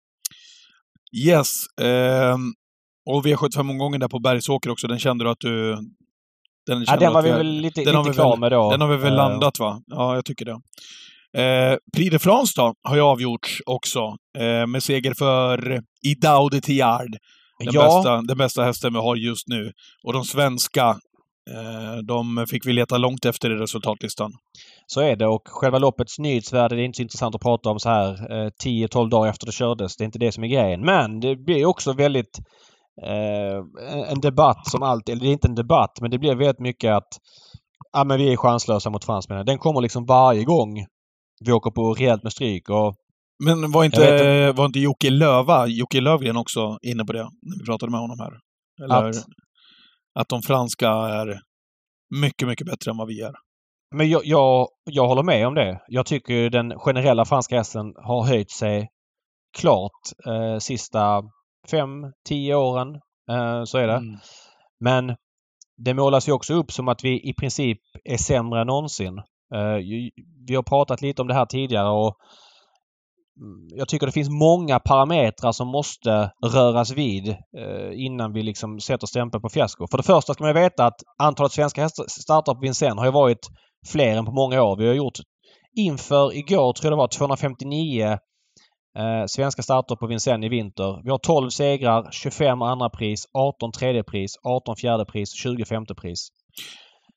[1.27, 1.49] Yes.
[1.81, 2.37] Eh,
[3.11, 5.77] och V75-omgången där på Bergsåker också, den kände du att du
[6.67, 8.71] den, ja, den var vi väl lite, lite klar med då.
[8.71, 9.81] Den har vi väl uh, landat va?
[9.87, 10.59] Ja, jag tycker det.
[11.37, 13.99] Eh, Prix de France då, har ju avgjorts också.
[14.39, 17.17] Eh, med seger för Idao de Tiard.
[17.65, 17.83] Den, ja.
[17.83, 19.73] bästa, den bästa hästen vi har just nu.
[20.05, 20.89] Och de svenska,
[21.51, 24.33] eh, de fick vi leta långt efter i resultatlistan.
[24.87, 27.79] Så är det och själva loppets nyhetsvärde det är inte så intressant att prata om
[27.81, 28.17] så här
[28.65, 29.97] 10-12 dagar efter det kördes.
[29.97, 30.81] Det är inte det som är grejen.
[30.81, 32.39] Men det blir också väldigt
[33.03, 36.61] eh, en debatt som alltid, eller det är inte en debatt, men det blir väldigt
[36.61, 37.09] mycket att
[37.93, 39.47] ja, men vi är chanslösa mot fransmännen.
[39.47, 40.87] Den kommer liksom varje gång
[41.45, 42.71] vi åker på rejält med stryk.
[42.71, 42.95] Och,
[43.45, 47.65] men var inte, var inte Jocke Löva, Jocke Lövgren också inne på det när vi
[47.65, 48.33] pratade med honom här?
[48.85, 49.17] Eller att,
[50.15, 51.41] att de franska är
[52.21, 53.33] mycket, mycket bättre än vad vi är.
[53.95, 55.81] Men jag, jag, jag håller med om det.
[55.89, 58.89] Jag tycker den generella franska hästen har höjt sig
[59.59, 61.23] klart eh, sista
[61.71, 62.95] fem, tio åren.
[63.31, 63.97] Eh, så är det.
[63.97, 64.19] Mm.
[64.81, 65.17] Men
[65.77, 69.19] det målas ju också upp som att vi i princip är sämre än någonsin.
[69.55, 69.77] Eh,
[70.47, 72.17] vi har pratat lite om det här tidigare och
[73.41, 78.81] mm, jag tycker det finns många parametrar som måste röras vid eh, innan vi liksom
[78.81, 79.87] sätter stämpeln på fiasko.
[79.91, 83.49] För det första ska man veta att antalet svenska starter på Vincennes har ju varit
[83.87, 84.77] fler än på många år.
[84.77, 85.19] Vi har gjort
[85.77, 88.19] inför igår tror jag det var 259
[88.99, 91.01] Eh, svenska starter på Vincennes i vinter.
[91.05, 95.95] Vi har 12 segrar, 25 andra pris, 18 tredje pris, 18 fjärde pris, 20 femte
[95.95, 96.29] pris.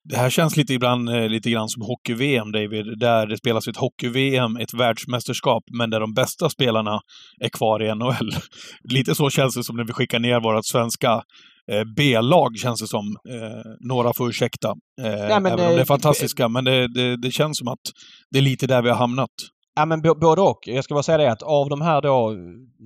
[0.09, 2.99] Det här känns lite, ibland, eh, lite grann som hockey-VM, David.
[2.99, 6.99] Där det spelas ett hockey-VM, ett världsmästerskap, men där de bästa spelarna
[7.41, 8.31] är kvar i NHL.
[8.93, 11.23] lite så känns det som när vi skickar ner vårt svenska
[11.71, 13.05] eh, B-lag, känns det som.
[13.29, 14.73] Eh, några får ursäkta.
[15.01, 17.85] Eh, ja, även det, om det är fantastiska, men det, det, det känns som att
[18.31, 19.31] det är lite där vi har hamnat.
[19.75, 20.59] Ja men både och.
[20.67, 22.35] Jag ska bara säga det att av de här då,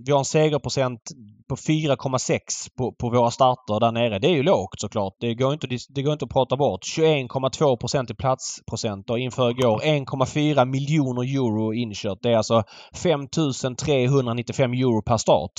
[0.05, 1.01] vi har en segerprocent
[1.49, 2.39] på 4,6
[2.77, 4.19] på, på våra starter där nere.
[4.19, 5.13] Det är ju lågt såklart.
[5.19, 6.81] Det går inte, det går inte att prata bort.
[6.97, 12.17] 21,2 procent i platsprocent och inför igår 1,4 miljoner euro inkört.
[12.21, 15.51] Det är alltså 5395 euro per start.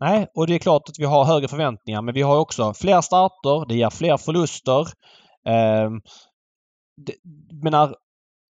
[0.00, 3.00] Nej, och det är klart att vi har högre förväntningar men vi har också fler
[3.00, 4.80] starter, det ger fler förluster.
[5.46, 5.90] Eh,
[7.06, 7.14] det,
[7.62, 7.94] menar,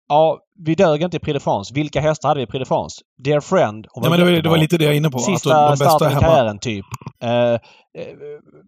[0.08, 1.74] Ja, vi dög inte i Prix de France.
[1.74, 3.00] Vilka hästar hade vi i Prix de France?
[3.24, 3.86] Dear Friend.
[3.96, 5.18] Nej, men det, var, det var lite det jag var inne på.
[5.18, 6.86] Sista alltså, de starten i karriären typ.
[7.22, 7.58] Eh, eh,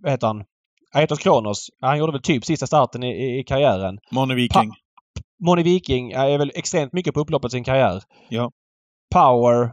[0.03, 0.45] vad heter han?
[0.95, 1.67] Aetos Kronos.
[1.81, 3.99] Han gjorde väl typ sista starten i, i karriären.
[4.11, 4.73] Moni Viking.
[5.45, 8.03] Moni Viking är väl extremt mycket på upploppet i sin karriär.
[8.29, 8.51] Ja.
[9.15, 9.73] Power.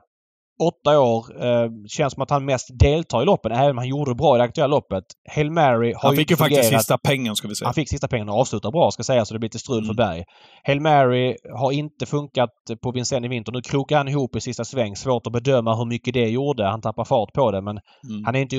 [0.63, 1.46] Åtta år.
[1.46, 4.38] Eh, känns som att han mest deltar i loppen, även om han gjorde bra i
[4.38, 5.04] det aktuella loppet.
[5.36, 7.67] Hail Mary har Han fick ju faktiskt sista pengen, ska vi säga.
[7.67, 9.93] Han fick sista pengarna och avslutar bra ska sägas så det blir lite strul för
[9.93, 9.96] Mm.
[9.96, 10.24] Berg.
[10.63, 12.50] Hail Mary har inte funkat
[12.84, 13.52] på Vincennes i vinter.
[13.52, 14.96] Nu krokar han ihop i sista sväng.
[14.96, 16.65] Svårt att bedöma hur mycket det gjorde.
[16.65, 17.78] Han tappar fart på det men
[18.10, 18.26] Mm.
[18.26, 18.56] han är inte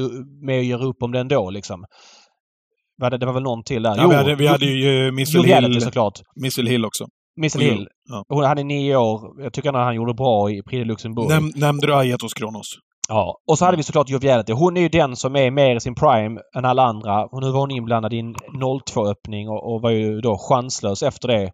[0.47, 1.85] med och gör upp om det ändå liksom.
[3.21, 3.97] Det, var väl någon till där?
[3.97, 6.13] Ja, vi hade, vi hade ju Missile Joviality Hill.
[6.43, 7.05] Missile Hill också.
[7.41, 7.89] Missile Jo, Hill.
[8.09, 8.25] ja.
[8.29, 9.43] Hon, han är nio år.
[9.43, 11.29] Jag tycker att han gjorde bra i Prix de Luxembourg.
[11.29, 12.67] Näm, nämnde du Aetos Kronos?
[13.09, 13.39] Ja.
[13.51, 14.53] Och så hade vi såklart Joviality.
[14.53, 17.25] Hon är ju den som är mer i sin prime än alla andra.
[17.25, 21.29] Och nu var hon inblandad i en 0-2-öppning och, och var ju då chanslös efter
[21.29, 21.51] det.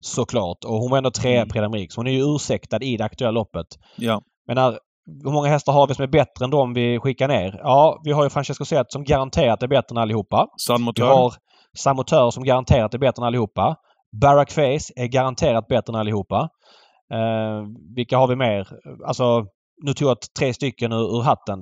[0.00, 0.64] Såklart.
[0.66, 1.48] Och hon var ändå trea i Mm.
[1.48, 1.88] Prix d'Amérique.
[1.90, 3.66] Så hon är ju ursäktad i det aktuella loppet.
[3.96, 4.20] Ja.
[4.46, 4.78] Men när,
[5.24, 7.60] hur många hästar har vi som är bättre än de vi skickar ner?
[7.62, 10.46] Ja, vi har ju Francesco Zet som garanterat är bättre än allihopa.
[10.68, 11.06] Vi Motör.
[11.06, 11.32] har
[11.76, 13.76] Samotör som garanterat är bättre än allihopa.
[14.20, 16.48] Barack Face är garanterat bättre än allihopa.
[17.12, 17.62] Eh,
[17.96, 18.68] vilka har vi mer?
[19.06, 19.46] Alltså,
[19.82, 21.58] nu tog jag tre stycken ur, ur hatten.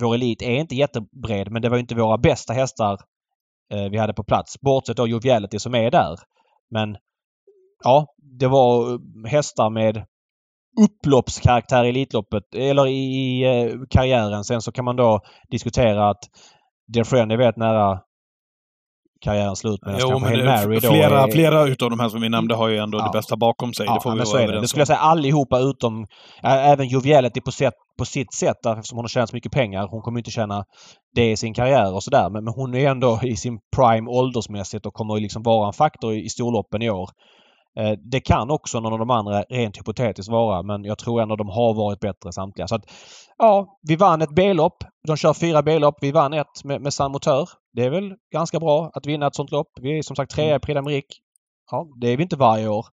[0.00, 2.98] Vår elit är inte jättebred men det var inte våra bästa hästar
[3.72, 4.60] eh, vi hade på plats.
[4.60, 6.18] Bortsett då Joviality som är där.
[6.70, 6.96] Men
[7.84, 8.06] ja,
[8.38, 8.98] det var eh,
[9.30, 10.04] hästar med
[10.80, 14.44] upploppskaraktär i Elitloppet eller i, i eh, karriären.
[14.44, 16.24] Sen så kan man då diskutera att
[16.86, 18.00] Dear Friend är väldigt nära
[19.24, 21.30] karriärens slut medan Jo, kanske men Hail Mary då flera, är...
[21.30, 23.04] flera utav de här som vi nämnde har ju ändå Ja.
[23.04, 23.86] det bästa bakom sig.
[23.86, 24.60] det får vi vara det.
[24.60, 26.06] Det skulle jag säga allihopa utom
[26.42, 27.50] även Joviality på,
[27.98, 29.88] på sitt sätt där, eftersom hon har tjänat så mycket pengar.
[29.90, 30.64] Hon kommer inte tjäna
[31.14, 32.30] det i sin karriär och sådär.
[32.30, 36.14] Men, men hon är ändå i sin prime åldersmässigt och kommer liksom vara en faktor
[36.14, 37.10] i, i storloppen i år.
[38.10, 41.48] Det kan också någon av de andra rent hypotetiskt vara men jag tror ändå de
[41.48, 42.68] har varit bättre samtliga.
[42.68, 42.82] Så att,
[43.38, 44.76] ja, vi vann ett B-lopp.
[45.06, 45.94] De kör fyra B-lopp.
[46.00, 47.48] Vi vann ett med, med San Motör.
[47.72, 49.68] Det är väl ganska bra att vinna ett sånt lopp.
[49.80, 51.14] Vi är som sagt trea i Prix d'Amérique.
[51.70, 52.86] Ja, det är vi inte varje år.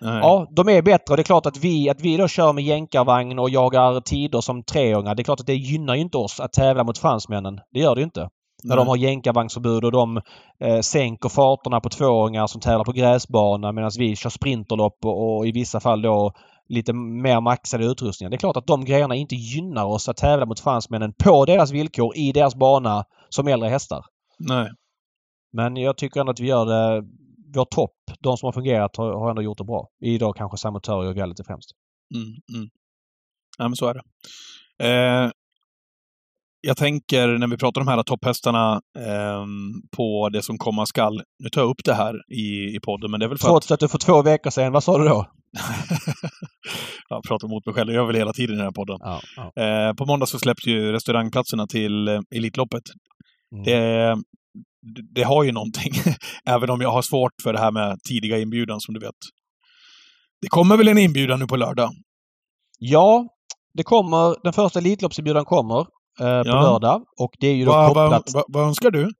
[0.00, 0.18] Nej.
[0.22, 2.64] Ja, de är bättre och det är klart att vi, att vi då kör med
[2.64, 5.14] jänkarvagn och jagar tider som treåringar.
[5.14, 7.60] Det är klart att det gynnar ju inte oss att tävla mot fransmännen.
[7.72, 8.28] Det gör det ju inte.
[8.64, 8.84] När Nej.
[8.84, 10.20] de har jänkarvagnsförbud och de
[10.64, 15.46] eh, sänker farterna på tvååringar som tävlar på gräsbana medan vi kör sprinterlopp och, och
[15.46, 16.32] i vissa fall då
[16.72, 18.30] lite mer maxade utrustningar.
[18.30, 21.70] Det är klart att de grejerna inte gynnar oss att tävla mot fransmännen på deras
[21.70, 24.04] villkor i deras bana som äldre hästar.
[24.38, 24.70] Nej.
[25.52, 27.08] Men jag tycker ändå att vi gör det...
[27.54, 29.88] Vår topp, de som har fungerat, har, har ändå gjort det bra.
[30.00, 31.70] I då kanske Samotör och Joviality främst.
[32.14, 32.70] Mm, mm.
[33.58, 34.02] Ja, men så är det.
[34.88, 35.30] Eh,
[36.60, 41.22] jag tänker när vi pratar om de här topphästarna ehm, på det som komma skall.
[41.38, 43.52] Nu tar jag upp det här i, i podden, men det är väl för att
[43.52, 45.26] Trots att du för två veckor sedan, vad sa du då?
[47.08, 47.92] jag pratar mot mig själv.
[47.92, 48.96] Jag väl hela tiden i den här podden.
[49.00, 49.62] Ja, ja.
[49.62, 52.82] Eh, på måndag så släpps ju restaurangplatserna till eh, Elitloppet.
[53.54, 53.64] Mm.
[53.64, 54.16] Det,
[55.14, 55.92] det har ju någonting,
[56.46, 59.14] även om jag har svårt för det här med tidiga inbjudan som du vet.
[60.40, 61.90] Det kommer väl en inbjudan nu på lördag?
[62.78, 63.26] ja,
[63.74, 64.36] det kommer.
[64.44, 66.62] Den första Elitloppsinbjudan kommer eh, på Ja.
[66.62, 67.02] lördag.
[67.20, 68.34] Och det är ju då Vad va, kopplat...
[68.34, 69.10] va, vad önskar du?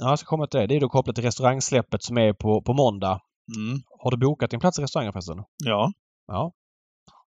[0.00, 0.66] Ja, jag ska komma till det.
[0.66, 3.18] Det är då kopplat till restaurangsläppet som är på, på måndag.
[3.56, 5.36] Mm, Har du bokat din plats i restaurangen förresten?
[5.64, 5.92] ja.
[6.26, 6.52] Ja.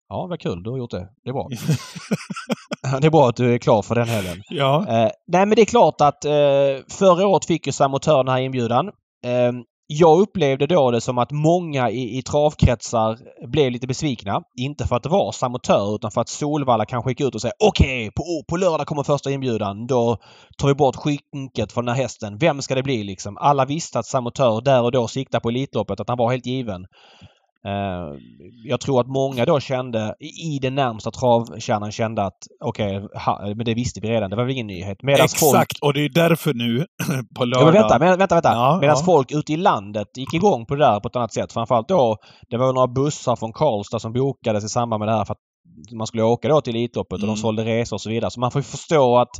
[0.09, 0.63] Ja, vad kul.
[0.63, 1.07] Du har gjort det.
[1.23, 1.47] Det är bra.
[2.99, 4.43] det är bra att du är klar för den helgen.
[4.49, 4.85] ja.
[4.87, 8.41] Eh, nej men det är klart att eh, förra året fick ju Samotör den här
[8.41, 8.87] inbjudan.
[9.25, 9.51] Eh,
[9.87, 14.41] jag upplevde då det som att många i, i travkretsar blev lite besvikna.
[14.59, 17.51] Inte för att det var Samotör utan för att Solvalla kanske gick ut och sa
[17.59, 19.87] okej, på, på lördag kommer första inbjudan.
[19.87, 20.17] Då
[20.57, 22.37] tar vi bort skynket från den här hästen.
[22.37, 23.37] Vem ska det bli liksom?
[23.37, 26.85] Alla visste att Samotör där och då siktade på Elitloppet, att han var helt given.
[27.65, 28.19] Eh,
[28.65, 33.65] jag tror att många då kände, i den närmsta travkärnan kände att okej, ha- men
[33.65, 34.29] det visste vi redan.
[34.29, 35.03] Det var väl ingen nyhet.
[35.03, 36.85] Medans Exakt, folk och det är därför nu
[37.37, 37.61] på lördag...
[37.61, 38.51] Ja, men vänta, men, vänta, vänta.
[38.51, 39.05] Ja, Medan ja.
[39.05, 41.53] folk ute i landet gick igång på det där på ett annat sätt.
[41.53, 42.17] Framförallt då,
[42.49, 45.39] det var några bussar från Karlstad som bokades i samband med det här för att
[45.97, 47.35] man skulle åka då till Elitloppet och Mm.
[47.35, 48.31] de sålde resor och så vidare.
[48.31, 49.35] Så man får ju förstå att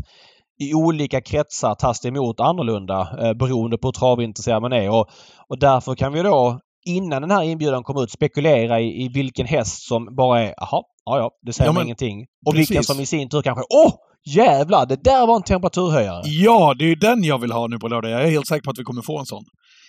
[0.62, 4.90] i olika kretsar tas det emot annorlunda eh, beroende på hur travintresserad man är.
[4.90, 5.06] Och,
[5.50, 9.46] och därför kan vi då innan den här inbjudan kom ut spekulera i, i vilken
[9.46, 12.26] häst som bara är jaha, ja ja, det säger Ja, men ingenting.
[12.46, 12.88] Och vilken precis.
[12.88, 13.94] som i sin tur kanske åh
[14.28, 16.22] jävlar, det där var en temperaturhöjare.
[16.26, 18.12] Ja, det är ju den jag vill ha nu på lördag.
[18.12, 19.44] Jag är helt säker på att vi kommer få en sån.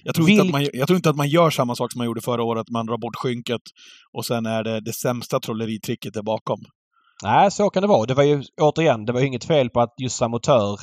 [0.05, 1.99] Jag tror, inte, Vilk- att man, jag tror inte att man gör samma sak som
[1.99, 3.61] man gjorde förra året, man drar bort skynket
[4.17, 6.59] och sen är det det sämsta trolleritricket där bakom.
[7.23, 8.07] Nej, så kan det vara.
[8.07, 10.81] Det var ju återigen, det var ju inget fel på att just Samotör,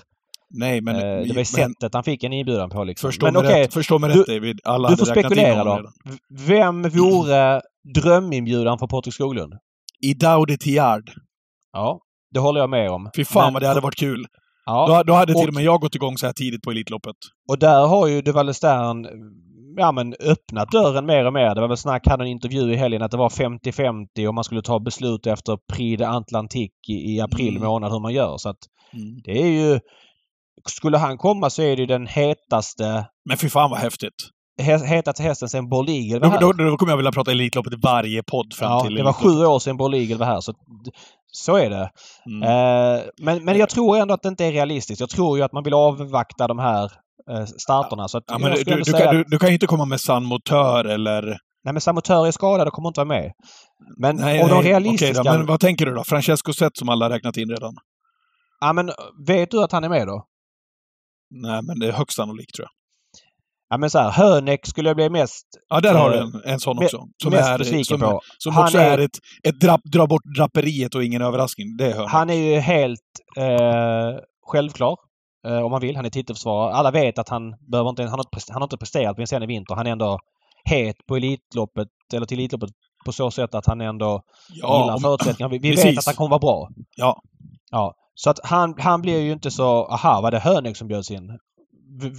[0.54, 0.96] Nej, men...
[0.96, 3.08] eh, det var ju men sättet han fick en inbjudan på liksom.
[3.12, 4.60] förstå, Men mig okej, rätt, förstå mig du- rätt David.
[4.64, 5.70] Alla du får spekulera då.
[5.76, 5.92] redan.
[6.48, 7.62] Vem vore
[7.96, 9.54] dröminbjudan för Patrik Skoglund?
[10.06, 11.12] I Daudi Tiard.
[11.74, 12.00] Ja,
[12.34, 13.10] det håller jag med om.
[13.16, 14.26] Fy fan Men- vad det hade varit kul.
[14.66, 16.72] Ja, Då, då hade till och- och med jag gått igång så här tidigt på
[16.72, 17.16] Elitloppet.
[17.50, 19.08] och där har ju de Wallestern
[19.78, 21.56] ja, men öppnat dörren mer och mer.
[21.56, 24.44] Det var väl snack, hade en intervju i helgen att det var 50-50 och man
[24.44, 27.68] skulle ta beslut efter Prix de Atlantique i, i april Mm.
[27.68, 28.38] månad hur man gör.
[28.38, 28.58] Så att
[28.94, 29.22] Mm.
[29.24, 29.80] det är ju...
[30.70, 34.14] Skulle han komma så är det den hetaste Men fy fan vad häftigt.
[34.62, 36.40] he- hetaste hästen sen Borl Eagle var här.
[36.42, 39.14] då, då kommer jag vilja prata Elitloppet i varje podd fram ja, till det var
[39.14, 40.42] sju år sedan Borl Eagle var här.
[40.42, 40.54] Så,
[41.32, 41.90] så är det.
[42.26, 42.44] Mm.
[42.44, 45.00] Eh, men, men jag tror ändå att det inte är realistiskt.
[45.00, 46.84] Jag tror ju att man vill avvakta de här
[47.32, 48.08] eh, starterna.
[48.08, 50.02] Så att Ja, men du, du, säga kan, du, du kan ju inte komma med
[50.02, 51.38] sann motör eller...
[51.66, 53.32] Nej men Samotör är skadad och kommer inte vara med.
[53.98, 55.22] Men Nej, och de nej, realistiska...
[55.22, 56.04] okej då, men vad tänker du då?
[56.04, 57.74] Francesco Zet som alla räknat in redan?
[58.60, 58.92] Ja men
[59.28, 60.26] vet du att han är med då?
[61.42, 62.72] Nej, men det är högst sannolikt tror jag.
[63.70, 66.60] Ja men så här, Hönek skulle jag bli mest, Ja, där har du en, en
[66.60, 66.98] sån också.
[67.24, 68.22] Som, är, som, på.
[68.38, 69.18] som också är- är, ett,
[69.48, 71.78] ett drapp, dra bort draperiet och ingen överraskning.
[71.78, 73.00] Det hör Han är ju helt
[73.38, 74.96] eh, självklar.
[75.48, 75.96] Eh, om man vill.
[75.96, 76.74] Han är titelförsvarare.
[76.74, 77.42] Alla vet att han
[77.72, 79.76] behöver inte, han har, han har inte presterat på en scen i vinter.
[79.76, 80.20] Han är ändå
[80.66, 82.70] het på Elitloppet, eller till Elitloppet
[83.06, 85.52] på så sätt att han ändå gillar om- förutsättningarna.
[85.52, 86.70] Vi, vi vet att han kommer vara bra.
[86.96, 87.22] Ja.
[87.72, 87.94] Ja.
[88.16, 91.28] Så att han, han blir ju inte så, aha, var det Hönek som bjöds in?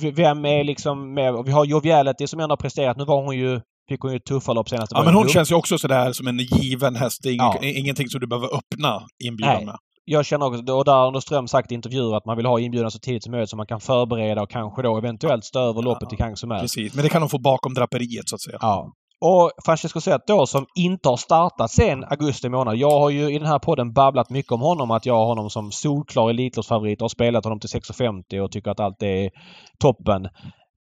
[0.00, 1.34] V- Vem är liksom med?
[1.34, 2.96] Och Vi har Joviality som ändå har presterat.
[2.96, 4.92] Nu var hon ju, fick hon ju ett tuffa lopp senast.
[4.94, 7.20] Ja, men hon känns ju också sådär som en given häst.
[7.22, 7.58] Det är Ja.
[7.62, 9.64] ingenting som du behöver öppna inbjudan Nej.
[9.66, 9.76] med.
[10.06, 12.60] Jag känner också, och där har Anders Ström sagt i intervjuer att man vill ha
[12.60, 15.82] inbjudan så tidigt som möjligt så man kan förbereda och kanske då eventuellt stå över
[15.82, 16.60] loppet till Kang som är.
[16.60, 18.58] Precis, men det kan de få bakom draperiet så att säga.
[18.60, 18.92] Ja.
[19.26, 22.76] Och Francesco Zet då som inte har startat sen augusti månad.
[22.76, 24.90] Jag har ju i den här podden babblat mycket om honom.
[24.90, 28.70] Att jag har honom som solklar Elitloppsfavorit och har spelat honom till 6,50 och tycker
[28.70, 29.30] att allt är
[29.78, 30.28] toppen.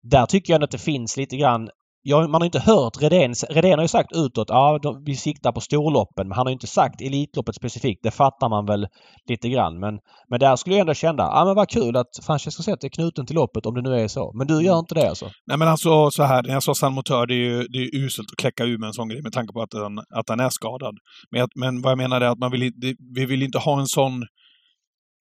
[0.03, 1.69] Där tycker jag att det finns lite grann
[2.01, 3.33] Ja, man har inte hört Redén.
[3.49, 6.27] Redén har ju sagt utåt ja, de, vi siktar på storloppen.
[6.27, 7.99] Men han har ju inte sagt Elitloppet specifikt.
[8.03, 8.87] Det fattar man väl
[9.29, 9.79] lite grann.
[9.79, 12.89] Men, men där skulle jag ändå känna, ja men vad kul att Francesco Zet är
[12.89, 14.31] knuten till loppet om det nu är så.
[14.37, 15.25] Men du gör inte det alltså?
[15.47, 17.95] Nej men alltså så här, när jag sa San Motör, det är ju det är
[17.95, 20.39] uselt att kläcka ur med en sån grej med tanke på att han, att han
[20.39, 20.95] är skadad.
[21.31, 23.87] Men, men vad jag menar är att man vill, det- vi vill inte ha en
[23.87, 24.23] sån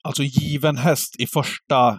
[0.04, 1.98] alltså given häst i första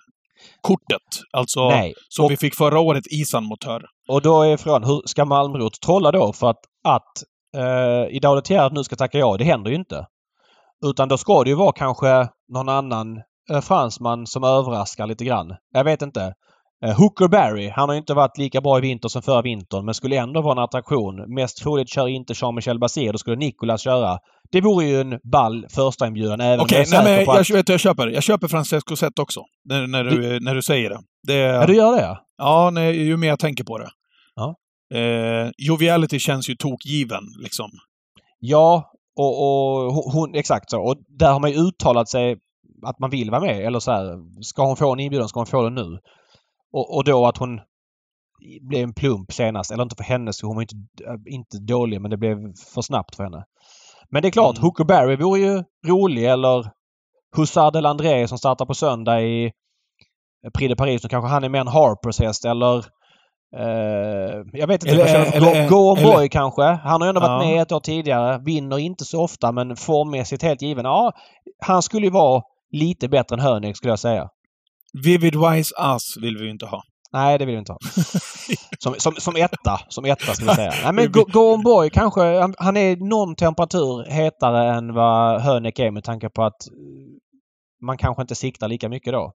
[0.61, 1.07] kortet.
[1.33, 1.93] Alltså Nej.
[2.09, 3.85] som Och- vi fick förra året i San Motör.
[4.09, 7.23] Och då är frågan, hur ska Malmrot trolla då för att, att
[7.57, 9.37] eh, Idao Thierry nu ska tacka ja?
[9.37, 10.05] Det händer ju inte.
[10.85, 13.17] Utan då ska det ju vara kanske någon annan
[13.51, 15.55] eh, fransman som överraskar lite grann.
[15.73, 16.33] Jag vet inte.
[16.85, 19.93] Eh, Hooker Barry, han har inte varit lika bra i vinter som förra vintern men
[19.93, 21.33] skulle ändå vara en attraktion.
[21.35, 24.17] Mest troligt kör inte Jean-Michel Basir, då skulle Nicolas köra.
[24.51, 27.41] Det vore ju en ball första inbjudan även Okej, jag är nej men på jag,
[27.41, 27.49] att...
[27.49, 28.07] vet, du, jag köper.
[28.07, 29.41] Jag köper Francesco Zet också.
[29.69, 30.99] När, när, du, när du säger det.
[31.27, 32.17] det Ja, du gör det ja.
[32.37, 33.89] Ja, nej, ju mer jag tänker på det.
[34.35, 34.55] Ja.
[34.93, 37.69] Eh, joviality känns ju tokgiven, liksom.
[38.39, 40.81] Ja, och, och hon, exakt så.
[40.81, 42.35] Och där har man ju uttalat sig
[42.85, 43.65] att man vill vara med.
[43.65, 45.99] Eller så här, ska hon få en inbjudan ska hon få den nu.
[46.73, 47.59] Och, och då att hon
[48.61, 49.71] blev en plump senast.
[49.71, 50.75] Eller inte för henne, så hon var inte,
[51.29, 52.37] inte dålig men det blev
[52.73, 53.43] för snabbt för henne.
[54.09, 54.63] Men det är klart, Mm.
[54.65, 56.71] Hooker Barry vore ju rolig eller
[57.35, 59.51] Hussard de Landré som startar på söndag i
[60.53, 61.01] Prix de Paris.
[61.01, 62.85] Då kanske han är mer en Harpers häst eller
[63.57, 64.95] Eh, jag vet inte.
[64.95, 66.61] Eller- Eller, jag eller- Go, Go on eller- Boy kanske.
[66.63, 67.49] Han har ju ändå varit Ja.
[67.51, 68.37] med ett år tidigare.
[68.45, 70.85] Vinner inte så ofta men formmässigt helt given.
[70.85, 71.11] Ja,
[71.65, 74.29] han skulle ju vara lite bättre än Hönig skulle jag säga.
[74.93, 76.83] Vivid Wise Us vill vi ju inte ha.
[77.11, 77.79] Nej, det vill vi inte ha.
[78.79, 79.79] Som, som, som etta.
[79.89, 80.73] Som etta skulle jag säga.
[80.83, 82.39] Nej, men Go, Go on Boy kanske.
[82.39, 86.67] Han, han är någon temperatur hetare än vad Hönek är med tanke på att
[87.85, 89.33] man kanske inte siktar lika mycket då.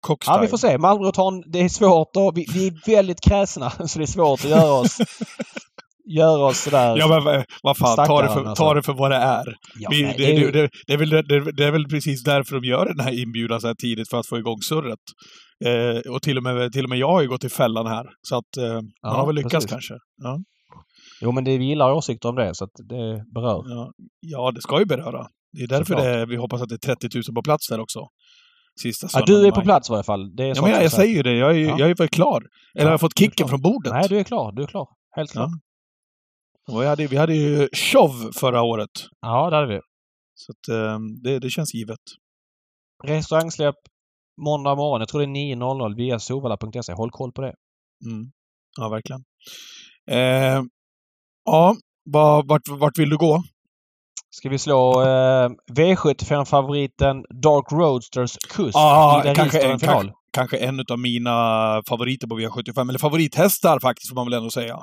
[0.00, 0.36] Cockstyle.
[0.36, 0.78] Ja, vi får se.
[0.78, 4.44] Malmö tar Det är svårt och vi, vi är väldigt kräsna så det är svårt
[4.44, 4.98] att göra oss
[6.16, 6.96] göra oss sådär...
[6.96, 8.64] Ja, men vad- vad fan, ta det, för, alltså.
[8.64, 9.44] ta det för vad det är.
[9.78, 11.70] Ja, Vi, nej, det, det är det, ju- det, det, är väl, det, det är
[11.70, 14.58] väl precis därför de gör den här inbjudan så här tidigt, för att få igång
[14.68, 14.98] surret.
[15.64, 18.06] Eh, och till och, med, till och med jag har ju gått i fällan här.
[18.28, 19.70] Så att eh, man Ja, har väl lyckats precis.
[19.70, 19.94] kanske.
[20.22, 20.38] Ja,
[21.22, 23.62] Jo, men det, vi gillar åsikter om det så att det berör.
[23.66, 25.26] ja, ja, det ska ju beröra.
[25.52, 28.00] Det är därför det, vi hoppas att det är 30 000 på plats där också.
[28.82, 30.36] Sista Ja, du är på plats i varje fall.
[30.36, 31.32] Det är Ja, men jag, jag säger ju det.
[31.36, 31.74] Jag är, Ja.
[31.78, 32.36] jag är väl klar.
[32.40, 33.92] Eller Ja, har jag fått kicken från bordet?
[33.92, 34.52] Nej, du är klar.
[34.52, 34.86] Du är klar.
[35.16, 35.48] Helt klart.
[36.72, 38.90] Och vi, hade, vi hade ju show förra året.
[39.20, 39.80] Ja, det hade vi.
[40.34, 42.00] Så att, eh, det, det känns givet.
[43.04, 43.76] Restaurangsläpp
[44.44, 45.00] måndag morgon.
[45.00, 46.92] Jag tror det är 9.00 via sovalla.se.
[46.92, 47.54] Håll koll på det.
[48.06, 48.30] Mm.
[48.78, 49.24] Ja, verkligen.
[50.10, 50.62] Eh,
[51.44, 53.42] ja, var, vart, vart vill du gå?
[54.30, 60.56] Ska vi slå eh, V75-favoriten Dark Roadsters kust Ja, i den kanske en, kanske, kanske
[60.56, 61.36] en av mina
[61.88, 62.88] favoriter på V75.
[62.88, 64.78] Eller favorithästar faktiskt, får man väl ändå säga.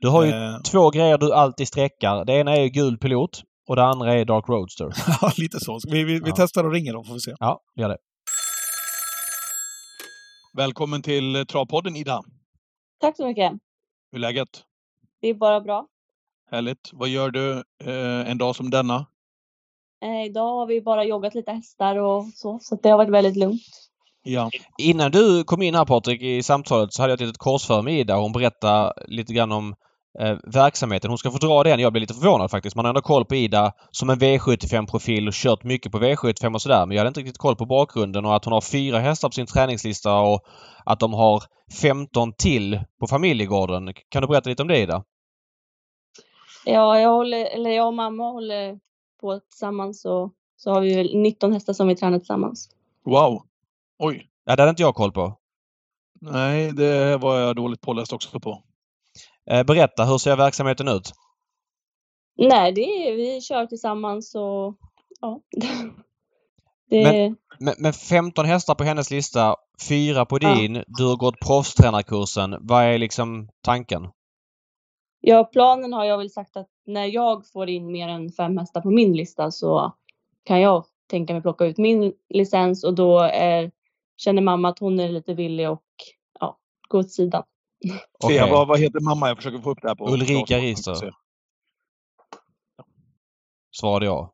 [0.00, 2.24] Du har ju Eh, två grejer du alltid sträckar.
[2.24, 4.88] Det ena är gul pilot och det andra är Dark Roadster.
[5.20, 5.78] Ja, lite så.
[5.90, 6.34] Vi, vi, vi Ja.
[6.36, 7.34] testar och ringer dem, får vi se.
[7.40, 7.98] Ja, gör det.
[10.56, 12.22] Välkommen till Travpodden, Ida.
[13.00, 13.52] Tack så mycket.
[14.12, 14.48] Hur är läget?
[15.20, 15.86] Det är bara bra.
[16.50, 16.90] Härligt.
[16.92, 17.52] Vad gör du
[17.84, 19.06] eh, en dag som denna?
[20.04, 23.36] Eh, idag har vi bara joggat lite hästar och så, så det har varit väldigt
[23.36, 23.83] lugnt.
[24.24, 24.50] Ja.
[24.78, 27.94] Innan du kom in här Patrik i samtalet så hade jag ett litet korsför med
[27.94, 28.16] Ida.
[28.16, 29.74] Hon berättade lite grann om
[30.20, 31.10] eh, verksamheten.
[31.10, 31.80] Hon ska få dra den.
[31.80, 32.76] Jag blev lite förvånad faktiskt.
[32.76, 36.62] Man har ändå koll på Ida som en V75-profil och kört mycket på V75 och
[36.62, 36.86] sådär.
[36.86, 39.32] Men jag hade inte riktigt koll på bakgrunden och att hon har fyra hästar på
[39.32, 40.40] sin träningslista och
[40.84, 41.42] att de har
[41.80, 43.92] 15 till på familjegården.
[44.08, 45.04] Kan du berätta lite om det Ida?
[46.64, 48.78] Ja, jag, håller, eller jag och mamma håller
[49.20, 52.68] på tillsammans och så har vi väl 19 hästar som vi tränar tillsammans.
[53.04, 53.42] Wow!
[53.98, 54.30] Oj!
[54.44, 55.38] Ja, det hade inte jag koll på.
[56.20, 58.62] Nej, det var jag dåligt påläst också på.
[59.50, 61.12] Eh, berätta, hur ser verksamheten ut?
[62.36, 64.74] Nej, det är, vi kör tillsammans och
[65.20, 65.40] ja.
[66.90, 69.56] Det, Men- Men, men 15 hästar på hennes lista,
[69.88, 70.54] fyra på Ja.
[70.54, 70.84] din.
[70.86, 72.56] Du har gått proffstränarkursen.
[72.60, 74.08] Vad är liksom tanken?
[75.20, 78.80] Ja, planen har jag väl sagt att när jag får in mer än fem hästar
[78.80, 79.94] på min lista så
[80.44, 83.70] kan jag tänka mig plocka ut min licens och då är,
[84.16, 85.82] känner mamma att hon är lite villig och
[86.40, 87.42] ja, gå åt sidan.
[88.24, 88.38] Okej.
[88.38, 89.28] Thea, vad, vad heter mamma?
[89.28, 90.12] Jag försöker få upp det här på...
[90.12, 90.58] Ulrika.
[90.58, 91.14] Rister.
[93.70, 94.30] Svarade jag.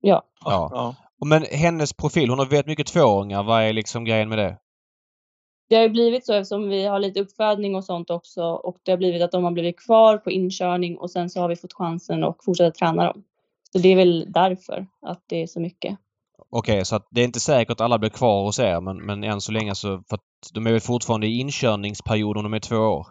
[0.00, 0.70] Ja, Ja.
[0.72, 0.94] ja.
[1.26, 3.42] Men hennes profil, hon har väldigt mycket tvååringar.
[3.42, 4.58] Vad är liksom grejen med det?
[5.68, 8.92] det har ju blivit så eftersom vi har lite uppfödning och sånt också och det
[8.92, 11.72] har blivit att de har blivit kvar på inkörning och sen så har vi fått
[11.72, 13.24] chansen att fortsätta träna dem.
[13.72, 15.98] Så det är väl därför att det är så mycket.
[16.58, 19.24] Okej, så att det är inte säkert att alla blir kvar hos er men, men
[19.24, 20.02] än så länge så...
[20.08, 20.22] För att
[20.54, 23.06] de är väl fortfarande i inkörningsperiod om de är två år?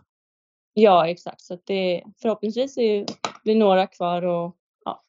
[0.74, 1.42] Ja, exakt.
[1.42, 3.06] Så det förhoppningsvis är,
[3.44, 4.56] blir några kvar och
[4.86, 5.02] ja,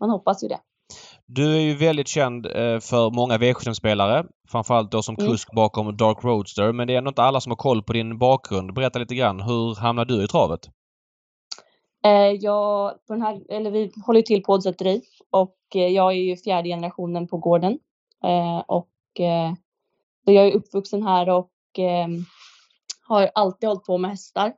[0.00, 0.60] man hoppas ju det.
[1.26, 4.24] Du är ju väldigt känd eh, för många V75-spelare.
[4.48, 5.30] Framförallt då som Mm.
[5.30, 6.72] kusk bakom Dark Roadster.
[6.72, 8.74] Men det är ändå inte alla som har koll på din bakgrund.
[8.74, 9.40] Berätta lite grann.
[9.40, 10.60] Hur hamnade du i travet?
[12.04, 16.12] Eh, jag, på den här, eller vi håller ju till på Oddsätteri och eh, jag
[16.12, 17.78] är ju fjärde generationen på gården.
[18.24, 19.52] Eh, och eh,
[20.24, 22.08] så jag är uppvuxen här och eh,
[23.02, 24.54] har alltid hållit på med hästar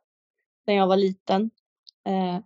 [0.65, 1.51] sedan jag var liten.
[2.07, 2.39] Eh,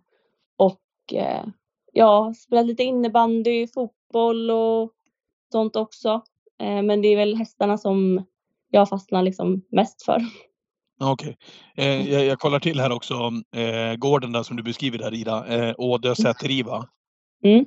[0.57, 1.45] och eh,
[1.93, 4.91] ja, spelat lite innebandy, fotboll och
[5.51, 6.21] sånt också.
[6.59, 8.25] Eh, men det är väl hästarna som
[8.69, 10.21] jag fastnar liksom mest för.
[10.99, 11.37] Okej.
[11.77, 13.13] Eh, jag, jag kollar till här också.
[13.55, 15.47] Eh, gården där som du beskriver där Ida.
[15.47, 16.87] Eh, Ådö säteri va?
[17.43, 17.65] Mm.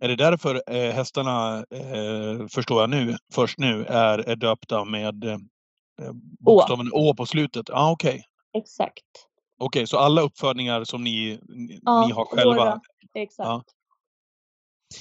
[0.00, 5.24] Är det därför eh, hästarna, eh, förstår jag nu, först nu, är, är döpta med
[5.24, 5.38] eh,
[6.40, 7.68] bokstaven Å på slutet?
[7.68, 8.22] Ja, ah, okej.
[8.56, 9.04] Exakt.
[9.58, 12.54] Okej, så alla uppfödningar som ni, ni, Ja, ni har själva?
[12.54, 12.80] våra.
[13.14, 13.46] Exakt.
[13.48, 13.62] Ja.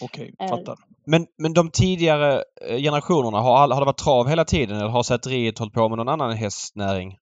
[0.01, 0.77] Okej, Eh, fattar.
[1.05, 2.43] Men, men de tidigare
[2.79, 5.97] generationerna, har, all- har det varit trav hela tiden eller har säteriet hållit på med
[5.97, 7.17] någon annan hästnäring?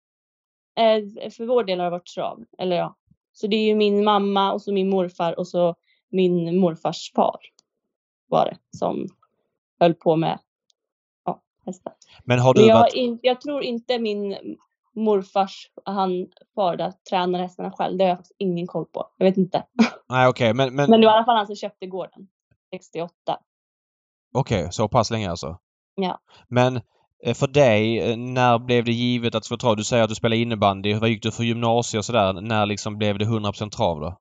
[0.75, 2.43] Eh, för vår del har det varit trav.
[2.57, 2.95] Eller ja.
[3.33, 5.75] Så det är ju min mamma och så min morfar och så
[6.09, 7.39] min morfars far
[8.27, 9.07] var det som
[9.79, 10.39] höll på med
[11.25, 11.93] ja, hästar.
[12.23, 12.93] Men har Men du jag, varit...
[12.93, 14.37] in, jag tror inte min
[14.95, 17.97] morfars, han far där, tränar hästarna själv.
[17.97, 19.07] Det har jag ingen koll på.
[19.17, 19.65] Jag vet inte.
[20.09, 22.27] Nej okej, men, men, Men det var i alla fall han som köpte gården.
[22.71, 23.11] 68.
[24.33, 25.57] okej, så pass länge alltså?
[25.95, 26.19] Ja.
[26.47, 26.81] Men
[27.25, 29.75] Eh, för dig, eh, när blev det givet att få trav?
[29.75, 30.93] Du säger att du spelar innebandy.
[30.93, 32.33] Vad gick du för gymnasium och sådär?
[32.33, 34.17] När liksom blev det 100% trav då?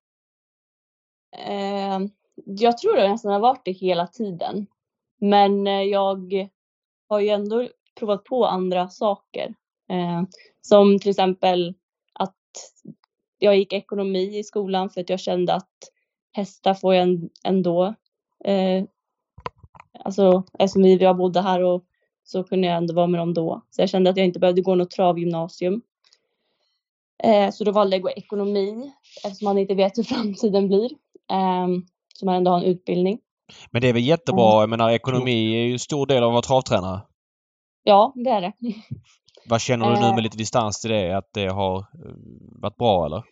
[1.36, 2.00] Eh,
[2.44, 4.66] jag tror det nästan har varit det hela tiden.
[5.20, 6.48] Men eh, jag
[7.08, 9.54] har ju ändå provat på andra saker.
[9.90, 10.22] Eh,
[10.60, 11.74] som till exempel
[12.12, 12.36] att
[13.38, 15.78] jag gick ekonomi i skolan för att jag kände att
[16.32, 17.94] hästar får jag ändå.
[18.44, 18.84] Eh,
[20.04, 21.84] alltså eftersom vi jag bodde här och
[22.32, 23.62] så kunde jag ändå vara med dem då.
[23.70, 25.82] Så jag kände att jag inte behövde gå något travgymnasium.
[27.22, 28.92] Eh, så då valde jag att gå ekonomi
[29.24, 30.90] eftersom man inte vet hur framtiden blir.
[31.32, 33.18] Um, så man ändå har en utbildning.
[33.70, 34.60] Men det är väl jättebra.
[34.60, 37.00] Jag menar ekonomi är ju en stor del av att vara travtränare.
[37.82, 38.52] Ja, det är det.
[39.48, 40.14] Vad känner du nu Eh.
[40.14, 41.16] med lite distans till det?
[41.16, 41.84] Att det har eh,
[42.62, 43.22] varit bra eller?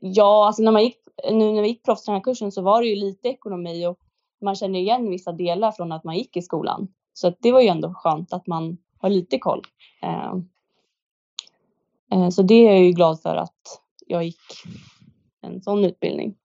[0.00, 0.96] Ja, alltså när man gick,
[1.30, 3.98] nu när vi gick proffstränarkursen så var det ju lite ekonomi och
[4.40, 6.88] man känner igen vissa delar från att man gick i skolan.
[7.14, 9.62] Så det var ju ändå skönt att man har lite koll.
[10.02, 10.34] Eh,
[12.12, 14.42] eh, så det är jag ju glad för att jag gick
[15.40, 16.36] en sån utbildning.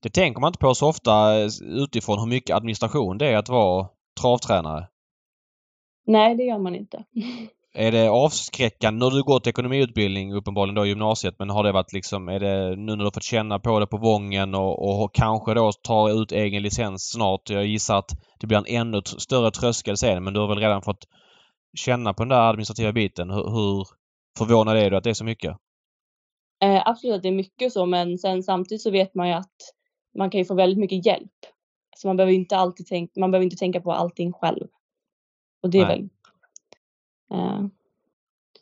[0.00, 3.48] Det tänker man inte på så ofta eh, utifrån hur mycket administration det är att
[3.48, 3.88] vara
[4.20, 4.88] travtränare.
[6.06, 7.04] Nej, det gör man inte.
[7.74, 8.98] Är det avskräckande?
[8.98, 12.40] Nu har du gått ekonomiutbildning uppenbarligen då i gymnasiet men har det varit liksom, är
[12.40, 15.72] det nu när du har fått känna på det på Vången och, och kanske då
[15.72, 17.50] tar ut egen licens snart.
[17.50, 20.82] Jag gissar att det blir en ännu större tröskel sen men du har väl redan
[20.82, 21.06] fått
[21.76, 23.30] känna på den där administrativa biten.
[23.30, 23.86] Hur, hur,
[24.38, 25.56] förvånad är du att det är så mycket?
[26.62, 29.56] Eh, absolut att det är mycket så, men sen samtidigt så vet man ju att
[30.18, 31.32] man kan ju få väldigt mycket hjälp.
[31.96, 34.66] Så man behöver inte alltid tänka, man behöver inte tänka på allting själv.
[35.62, 35.98] Och det är Nej.
[35.98, 36.08] väl.
[37.34, 37.60] Eh,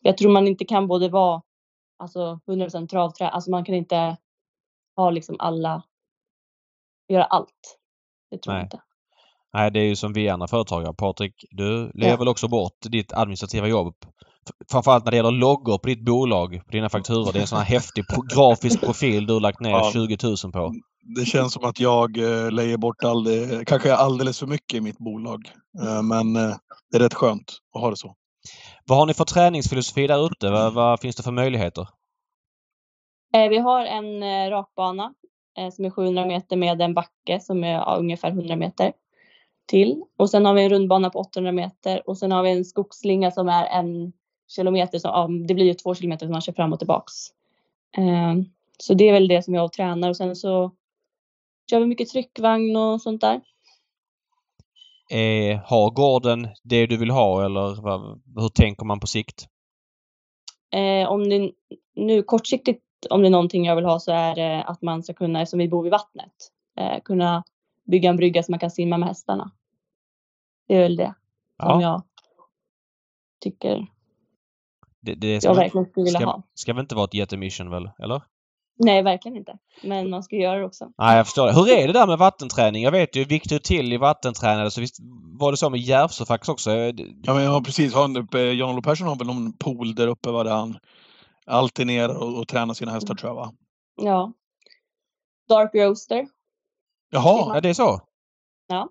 [0.03, 1.43] jag tror man inte kan både vara
[1.99, 4.17] alltså 100% travträ, alltså man kan inte
[4.97, 5.83] ha liksom alla,
[7.09, 7.79] göra allt.
[8.31, 8.61] Det tror Nej.
[8.61, 8.81] jag inte.
[9.53, 10.95] Nej, det är ju som vi andra företagare.
[10.95, 12.17] Patrik, du lever Ja.
[12.17, 13.95] väl också bort ditt administrativa jobb?
[14.71, 17.33] Framförallt när det gäller loggor på ditt bolag, på dina fakturor.
[17.33, 18.05] Det är en sån här häftig
[18.35, 19.91] grafisk profil du har lagt ner Ja.
[19.93, 20.75] 20 000 på.
[21.17, 23.27] Det känns som att jag eh, lejer bort all,
[23.67, 25.53] kanske alldeles för mycket i mitt bolag.
[25.83, 26.33] Eh, men
[26.91, 28.15] det är rätt skönt att ha det så.
[28.87, 30.51] Vad har ni för träningsfilosofi där ute?
[30.51, 31.89] Vad, vad finns det för möjligheter?
[33.35, 35.15] Eh, vi har en eh, rakbana
[35.59, 38.93] eh, som är 700 meter med en backe som är ungefär 100 meter
[39.67, 40.03] till.
[40.17, 43.31] Och sen har vi en rundbana på 800 meter och sen har vi en skogsslinga
[43.31, 44.13] som är en
[44.57, 44.99] kilometer.
[44.99, 47.13] Som, ja, det blir ju två kilometer som man kör fram och tillbaks.
[48.79, 50.73] Så det är väl det som jag tränar och sen så
[51.71, 53.41] kör vi mycket tryckvagn och sånt där.
[55.11, 59.47] Eh, har gården det du vill ha eller vad, hur tänker man på sikt?
[60.71, 61.53] Eh, om det
[61.95, 65.15] nu kortsiktigt, om det är någonting jag vill ha så är det att man ska
[65.15, 66.33] kunna, som vi bor vid vattnet,
[66.79, 67.45] eh, kunna
[67.85, 69.51] bygga en brygga så man kan simma med hästarna.
[70.69, 71.15] Det är väl det
[71.63, 72.03] som Ja, jag
[73.41, 73.87] tycker
[75.01, 76.43] det, det ska, jag verkligen skulle vilja ska, ha.
[76.55, 77.91] ska väl inte vara ett jättemission väl?
[77.99, 78.23] Eller?
[78.79, 79.59] Nej, verkligen inte.
[79.83, 80.93] Men man ska göra det också.
[80.99, 81.53] Nej, jag förstår det.
[81.55, 82.83] Hur är det där med vattenträning?
[82.83, 84.97] Jag vet ju Victor Till i vattentränade så visst
[85.39, 86.71] var det så med Järvsö faktiskt också?
[86.71, 87.95] Eh, Ja, men ja precis.
[88.19, 90.79] Uppe, Jan-Olof Persson har väl någon pool där uppe var där han
[91.47, 93.53] alltid ner och, och tränar sina hästar tror jag va?
[94.03, 94.33] Ja.
[95.49, 96.29] Dark Roaster.
[97.11, 98.01] Jaha, Ja, det är så?
[98.67, 98.89] Ja.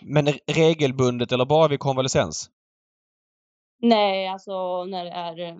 [0.00, 2.50] Men re- regelbundet eller bara vid konvalescens?
[3.82, 5.56] Nej, alltså när det är eh,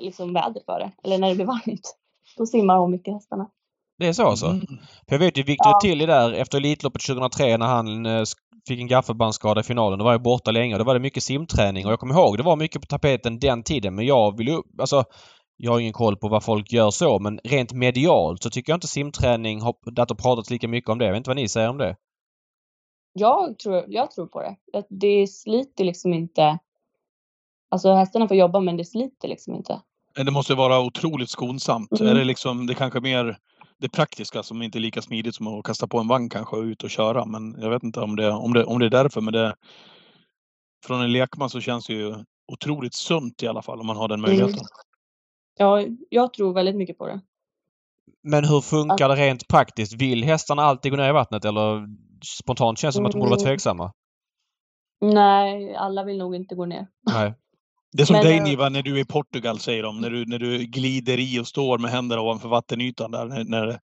[0.00, 0.92] liksom väder för det.
[1.04, 1.97] Eller när det blir varmt.
[2.36, 3.50] Då simmar hon mycket hästarna.
[3.98, 4.46] Det är så alltså?
[4.46, 4.66] Mm.
[5.08, 5.78] För jag vet ju Victor Ja.
[5.82, 8.22] Tilly där efter Elitloppet 2003 när han eh,
[8.68, 9.98] fick en gaffelbandsskada i finalen.
[9.98, 12.36] Då var jag borta länge och då var det mycket simträning och jag kommer ihåg
[12.36, 14.62] det var mycket på tapeten den tiden men jag vill ju...
[14.78, 15.04] Alltså,
[15.56, 18.76] jag har ingen koll på vad folk gör så men rent medialt så tycker jag
[18.76, 21.04] inte simträning har det har pratats lika mycket om det.
[21.04, 21.96] Jag vet inte vad ni säger om det?
[23.12, 24.56] Jag tror, jag tror på det.
[24.78, 26.58] Att Det sliter liksom inte.
[27.70, 29.80] Alltså hästarna får jobba men det sliter liksom inte.
[30.14, 32.00] Det måste vara otroligt skonsamt.
[32.00, 32.12] Mm.
[32.12, 33.38] Är det liksom, det kanske mer
[33.78, 36.62] det praktiska som inte är lika smidigt som att kasta på en vagn kanske och
[36.62, 37.24] ut och köra.
[37.24, 39.20] Men jag vet inte om det, om det, om det är därför.
[39.20, 39.54] Men det,
[40.86, 42.14] från en lekman så känns det ju
[42.52, 44.64] otroligt sunt i alla fall om man har den möjligheten.
[45.58, 47.20] Ja, jag tror väldigt mycket på det.
[48.22, 49.92] Men hur funkar det rent praktiskt?
[49.92, 51.86] Vill hästarna alltid gå ner i vattnet eller
[52.24, 53.46] spontant känns det som att de borde vara Mm.
[53.50, 53.92] tveksamma?
[55.00, 56.86] Nej, alla vill nog inte gå ner.
[57.02, 57.34] Nej.
[57.92, 60.00] Det är som Men, dig eh, Niva, när du är i Portugal säger de.
[60.00, 63.26] När du, när du glider i och står med händerna ovanför vattenytan där.
[63.26, 63.80] När, när,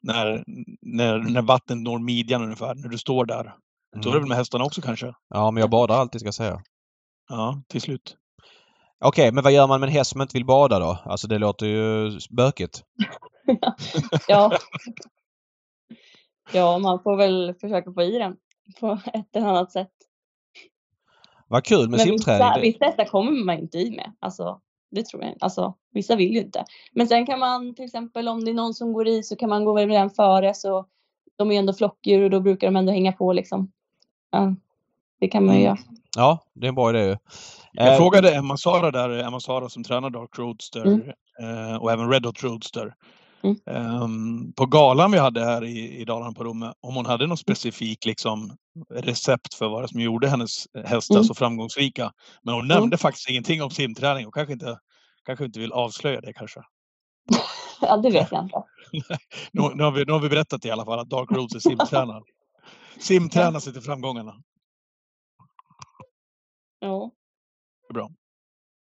[0.00, 0.44] när,
[0.82, 2.74] när, när vattnet når midjan ungefär.
[2.74, 3.54] När du står där.
[3.92, 4.28] Så är det väl Mm.
[4.28, 5.12] med hästarna också kanske?
[5.28, 6.62] Ja, men jag badar alltid ska jag säga.
[7.28, 8.16] Ja, till slut.
[9.04, 10.98] Okej, men vad gör man med en häst som inte vill bada då?
[11.04, 12.82] Alltså det låter ju bökigt.
[14.28, 14.58] Ja.
[16.52, 18.36] ja, man får väl försöka få i den
[18.80, 19.92] på ett eller annat sätt.
[21.48, 22.38] Vad kul med Men simträning.
[22.48, 24.12] vissa, vissa hästar kommer man inte i med.
[24.20, 25.34] Alltså, det tror jag.
[25.40, 26.64] Alltså, vissa vill ju inte.
[26.92, 29.48] Men sen kan man till exempel om det är någon som går i så kan
[29.48, 30.54] man gå med den före.
[30.54, 30.86] Så
[31.36, 33.72] de är ju ändå flockdjur och då brukar de ändå hänga på liksom.
[34.30, 34.54] Ja,
[35.20, 35.66] det kan man ju Mm.
[35.66, 35.78] göra.
[36.16, 37.16] Ja, det är en bra idé ju.
[37.72, 41.02] Jag Eh, frågade Emma Sara där, Emma Sara som tränar Dark Roadster Mm.
[41.40, 42.94] eh, och även Red Hot Roadster.
[43.42, 43.56] Mm.
[43.66, 47.38] Ehm, på galan vi hade här i, i Dalarna på Romme, om hon hade något
[47.38, 48.56] specifikt liksom,
[48.90, 51.24] recept för vad som gjorde hennes hästar Mm.
[51.24, 52.12] så framgångsrika.
[52.42, 52.76] Men hon Mm.
[52.76, 54.78] nämnde faktiskt ingenting om simträning och kanske inte,
[55.24, 56.60] kanske inte vill avslöja det kanske.
[57.80, 58.62] Ja, det vet jag inte.
[59.52, 61.58] Nu, nu, har vi, nu har vi berättat i alla fall att Dark Roads är
[61.58, 62.22] simtränare.
[63.00, 64.34] Simtränar sig till framgångarna.
[66.80, 67.10] Ja.
[67.88, 68.10] Det är bra.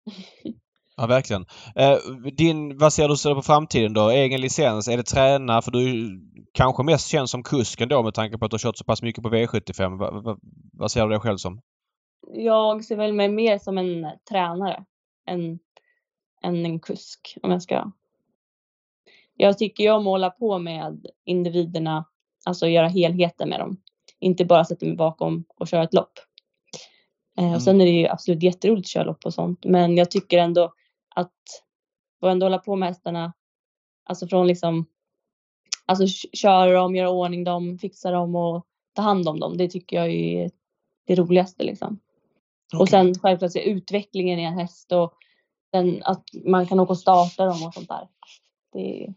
[0.97, 1.47] Ja, verkligen.
[1.74, 1.97] Eh,
[2.32, 4.09] din, vad ser du på framtiden då?
[4.11, 4.88] Egen licens?
[4.88, 5.62] Är det träna?
[5.62, 6.18] För du är
[6.53, 9.03] kanske mest känd som kusk ändå med tanke på att du har kört så pass
[9.03, 9.99] mycket på V75.
[9.99, 10.36] Va, va,
[10.72, 11.61] vad ser du dig själv som?
[12.32, 14.84] Jag ser väl mig mer som en tränare
[15.26, 15.59] än,
[16.42, 17.36] än en kusk.
[17.42, 17.92] Om jag ska.
[19.36, 22.05] Jag tycker ju om att hålla på med individerna,
[22.45, 23.76] alltså göra helheten med dem.
[24.20, 26.12] Inte bara sätta mig bakom och köra ett lopp.
[27.38, 27.55] Eh, Mm.
[27.57, 29.64] och sen är det ju absolut jätteroligt att köra lopp och sånt.
[29.64, 30.72] Men jag tycker ändå
[31.14, 31.32] att
[32.20, 33.32] få ändå hålla på med hästarna,
[34.04, 34.86] alltså från liksom,
[35.86, 39.56] alltså köra dem, göra ordning dem, fixa dem och ta hand om dem.
[39.56, 40.50] Det tycker jag är
[41.06, 42.00] det roligaste liksom.
[42.74, 42.90] Och Okej.
[42.90, 45.14] sen självklart se utvecklingen i en häst och
[45.72, 48.08] den, att man kan åka och starta dem och sånt där.
[48.72, 49.14] Det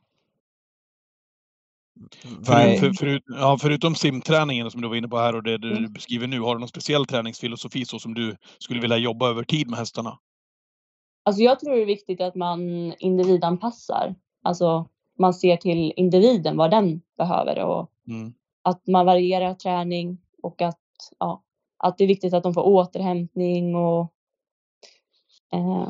[2.45, 5.77] För, för, förut, ja, förutom simträningen som du var inne på här och det du
[5.77, 5.93] Mm.
[5.93, 9.69] beskriver nu, har du någon speciell träningsfilosofi så som du skulle vilja jobba över tid
[9.69, 10.19] med hästarna?
[11.27, 12.59] Alltså jag tror det är viktigt att man
[12.99, 14.15] individanpassar.
[14.43, 18.33] Alltså man ser till individen vad den behöver och Mm.
[18.63, 20.79] att man varierar träning och att,
[21.19, 21.43] ja,
[21.77, 24.13] att det är viktigt att de får återhämtning och
[25.53, 25.89] eh,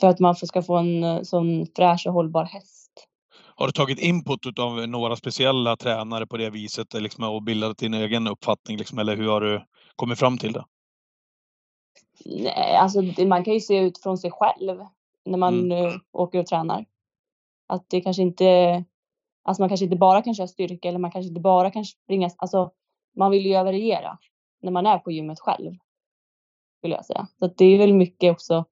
[0.00, 3.08] för att man ska få en eh, sån fräsch och hållbar häst.
[3.56, 7.78] Har du tagit input av några speciella tränare på det viset eh, liksom, och bildat
[7.78, 8.76] din egen uppfattning?
[8.76, 9.62] Liksom, eller hur har du
[9.96, 10.64] kommit fram till det?
[12.28, 14.84] Nej, alltså man kan ju se ut från sig själv
[15.24, 15.86] när man Mm.
[15.86, 16.86] eh, åker och tränar.
[17.66, 18.84] Att det kanske inte,
[19.42, 22.30] alltså man kanske inte bara kan köra styrka eller man kanske inte bara kan springa,
[22.36, 22.70] alltså
[23.16, 24.18] man vill ju variera
[24.62, 25.72] när man är på gymmet själv.
[26.82, 27.26] Vill jag säga.
[27.38, 28.64] Så att det är väl mycket också.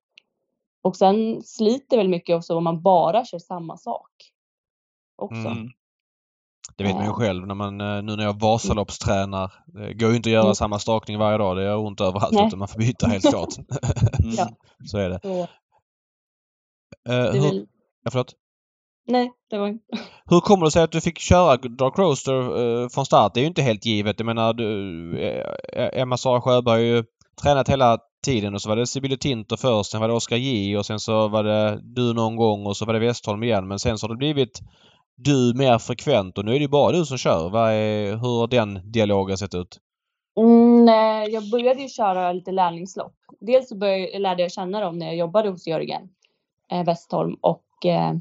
[0.83, 4.11] Och sen sliter väl mycket också om man bara kör samma sak.
[5.17, 5.49] Också.
[5.49, 5.69] Mm.
[6.77, 7.15] Det vet man ju Ja.
[7.15, 9.53] själv när man, eh, nu när jag Vasaloppstränar.
[9.67, 10.55] Det går ju inte att göra Mm.
[10.55, 11.57] samma stakning varje dag.
[11.57, 12.33] Det gör ont överallt.
[12.35, 12.47] Nej.
[12.47, 13.49] Utan man får byta helt klart.
[14.37, 14.49] Ja.
[14.87, 15.21] Så är det.
[17.09, 17.67] Eh, är hur,
[18.05, 18.33] ja, förlåt.
[19.07, 19.69] nej, det var
[20.31, 23.35] Hur kommer det sig att du fick köra Dark Roaster eh, från start?
[23.35, 24.21] Det är ju inte helt givet.
[24.21, 27.05] Jag menar, du, eh, Emma Sara Sjöberg har ju
[27.43, 30.79] tränat hela tiden och så var det Sibylle Tinter först, sen var det Oskar J
[30.79, 33.69] och sen så var det du någon gång och så var det Westholm igen.
[33.69, 34.61] Men sen så har det blivit
[35.17, 37.51] du mer frekvent och nu är det ju bara du som kör.
[37.51, 39.79] Vad är, hur har den dialogen sett ut?
[40.37, 40.87] Mm,
[41.33, 43.15] jag började ju köra lite lärlingslopp.
[43.41, 46.09] Dels så började, lärde jag känna dem när jag jobbade hos Jörgen
[46.71, 48.13] eh, Westholm och eh,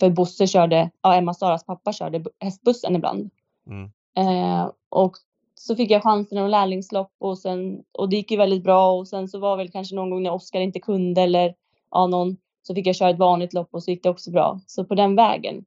[0.00, 3.30] för Bosse körde, ja Emma Saras pappa körde bu- hästbussen ibland.
[3.66, 3.90] Mm.
[4.16, 5.16] Eh, och
[5.54, 9.08] så fick jag chansen att lärlingslopp och sen och det gick ju väldigt bra och
[9.08, 11.54] sen så var väl kanske någon gång när Oskar inte kunde eller
[11.90, 14.60] ja någon så fick jag köra ett vanligt lopp och så gick det också bra.
[14.66, 15.64] Så på den vägen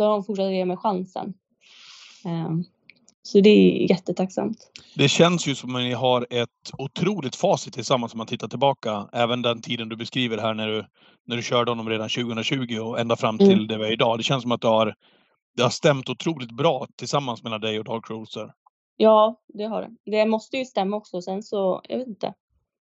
[0.00, 1.34] så har de fortsatt ge mig chansen.
[2.24, 2.50] Eh,
[3.22, 4.58] så det är jättetacksamt.
[4.96, 9.08] Det känns ju som att ni har ett otroligt facit tillsammans om man tittar tillbaka.
[9.12, 10.84] Även den tiden du beskriver här när du,
[11.26, 13.66] när du körde honom redan 2020 och ända fram till Mm.
[13.66, 14.18] det vi är idag.
[14.18, 14.94] Det känns som att det har,
[15.56, 18.52] det har stämt otroligt bra tillsammans mellan dig och Dark Roaster.
[18.96, 20.10] Ja, det har det.
[20.10, 21.22] Det måste ju stämma också.
[21.22, 22.34] Sen så, jag vet inte.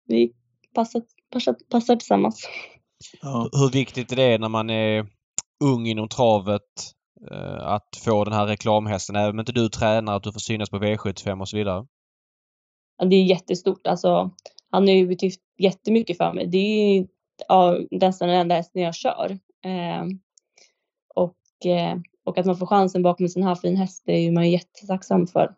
[0.08, 0.34] Vi
[0.76, 1.02] passar,
[1.32, 2.48] passar, passar tillsammans.
[3.22, 3.50] Ja.
[3.52, 5.08] Hur viktigt är det när man är
[5.64, 6.62] ung inom travet
[7.32, 9.16] Eh, att få den här reklamhästen?
[9.16, 11.86] Även om inte du tränar, att du får synas på V75 och så vidare?
[13.06, 13.88] Det är jättestort.
[13.88, 14.32] Alltså,
[14.70, 16.48] han har ju betytt jättemycket för mig.
[16.48, 17.08] Det är ju
[17.48, 19.40] ja, nästan den enda hästen jag kör.
[19.66, 20.06] Eh,
[21.16, 24.22] och, eh, och att man får chansen bakom en sån här fin häst det är
[24.22, 25.56] ju man jättetacksam för.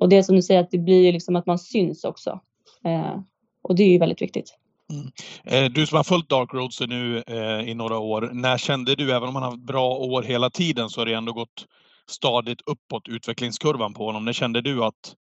[0.00, 2.40] Och det är som du säger att det blir ju liksom att man syns också.
[2.84, 3.20] Eh,
[3.62, 4.58] och det är ju väldigt viktigt.
[4.90, 5.10] Mm.
[5.44, 8.30] Eh, du som har följt Dark Roads nu eh, i några år.
[8.32, 11.14] När kände du, även om han har haft bra år hela tiden, så har det
[11.14, 11.66] ändå gått
[12.06, 14.24] stadigt uppåt utvecklingskurvan på honom.
[14.24, 15.14] När kände du att,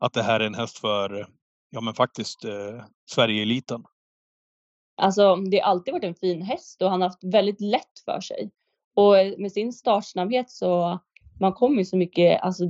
[0.00, 1.26] att det här är en häst för,
[1.70, 3.84] ja men faktiskt, eh, Sverige-eliten?
[4.96, 8.20] Alltså det har alltid varit en fin häst och han har haft väldigt lätt för
[8.20, 8.50] sig.
[8.94, 10.98] Och eh, med sin startsnabbhet så
[11.40, 12.64] man kommer ju så mycket alltså,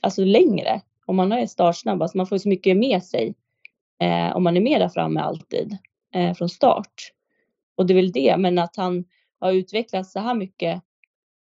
[0.00, 2.02] alltså längre om man är startsnabb.
[2.02, 3.34] Alltså man får ju så mycket med sig
[4.00, 5.78] eh, om man är med där framme alltid
[6.14, 7.12] eh, från start.
[7.74, 9.04] Och det är väl det, men att han
[9.40, 10.82] har utvecklats så här mycket.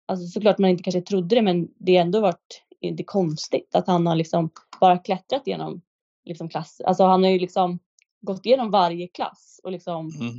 [0.05, 3.87] Alltså såklart man inte kanske trodde det, men det har ändå varit inte konstigt att
[3.87, 4.49] han har liksom
[4.79, 5.81] bara klättrat genom
[6.25, 6.81] liksom klass.
[6.85, 7.79] Alltså han har ju liksom
[8.21, 10.37] gått igenom varje klass och liksom Mm.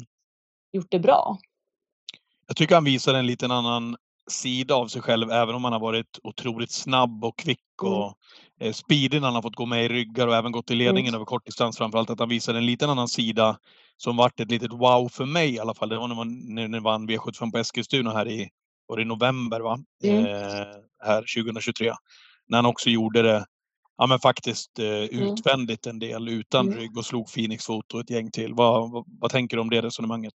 [0.72, 1.38] gjort det bra.
[2.46, 3.96] Jag tycker han visar en liten annan
[4.30, 7.94] sida av sig själv, även om han har varit otroligt snabb och kvick Mm.
[7.94, 8.14] och
[8.60, 11.14] eh, speedig när han har fått gå med i ryggar och även gått i ledningen
[11.14, 12.10] över kortdistans framförallt.
[12.10, 13.58] Att han visar en liten annan sida
[13.96, 15.88] som vart ett litet wow för mig i alla fall.
[15.88, 18.48] Det var när man när man vann V75 på Eskilstuna här i,
[18.86, 19.78] var det november va?
[20.04, 20.26] Mm.
[20.26, 20.66] Eh,
[21.04, 21.92] här 2023.
[22.48, 23.46] När han också gjorde det
[23.98, 26.78] Ja men faktiskt eh, utvändigt en del utan Mm.
[26.78, 28.54] rygg och slog Phoenix fot och ett gäng till.
[28.54, 30.34] Vad, vad, vad tänker du om det resonemanget?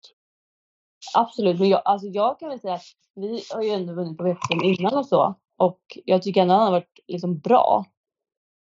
[1.15, 2.85] Absolut, men jag, alltså jag kan väl säga att
[3.15, 5.35] vi har ju ändå vunnit på VM innan och så.
[5.57, 7.85] Och jag tycker ändå han har varit liksom bra.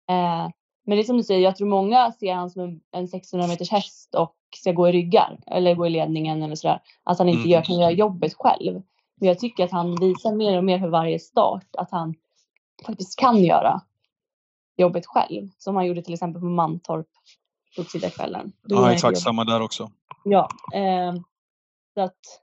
[0.10, 0.50] Eh,
[0.86, 3.48] men det är som du säger, jag tror många ser han som en, en 600
[3.48, 6.82] meters häst och ska gå i ryggar eller gå i ledningen eller sådär.
[7.04, 7.50] Att han inte Mm.
[7.52, 8.82] gör, kan göra jobbet själv.
[9.20, 12.16] Men jag tycker att han visar mer och mer för varje start att han
[12.86, 13.82] faktiskt kan göra
[14.78, 15.50] jobbet själv.
[15.58, 17.08] Som han gjorde till exempel på Mantorp
[17.78, 17.90] gjorde
[18.68, 19.92] Ja exakt samma där också.
[20.24, 21.14] Ja, eh,
[21.98, 22.41] så att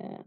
[0.00, 0.20] eh,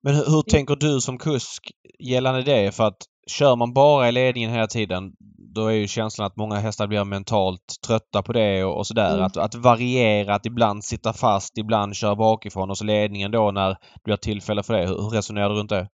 [0.00, 2.74] Men hur, hur tänker du som kusk gällande det?
[2.74, 5.12] För att kör man bara i ledningen hela tiden
[5.54, 9.12] då är ju känslan att många hästar blir mentalt trötta på det och, och sådär.
[9.12, 9.24] Mm.
[9.24, 13.68] Att, att variera, att ibland sitta fast, ibland köra bakifrån och så ledningen då när
[13.68, 14.86] det blir tillfälle för det.
[14.86, 15.88] Hur, hur resonerar du runt det?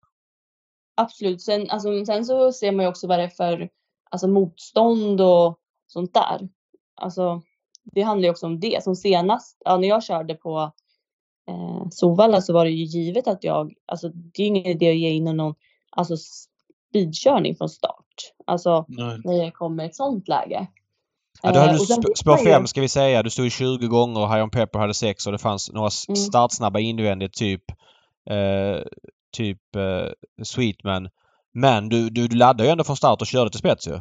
[0.96, 1.42] Absolut.
[1.42, 3.68] Sen, alltså, sen så ser man ju också vad det är för
[4.10, 6.48] alltså, motstånd och sånt där.
[6.94, 7.42] Alltså,
[7.82, 8.82] det handlar ju också om det.
[8.82, 10.72] Som senast, ja, när jag körde på
[11.48, 14.96] eh, Solvalla så var det ju givet att jag, alltså det är ingen idé att
[14.96, 15.54] ge in någon
[15.90, 16.16] alltså,
[16.90, 18.32] speedkörning från start.
[18.46, 19.20] Alltså Nej.
[19.24, 20.66] när jag kommer i ett sånt läge.
[21.42, 23.22] Ja, då hade Eh, du vet spår man ju- 5 ska vi säga.
[23.22, 25.90] Du stod i 20 gånger och High On Pepper hade 6 och det fanns några
[26.08, 26.16] Mm.
[26.16, 27.62] startsnabba invändigt typ
[28.30, 28.82] eh,
[29.36, 30.08] typ eh,
[30.44, 31.08] Sweetman.
[31.52, 34.00] Men du, du, du laddade ju ändå från start och körde till spets ju.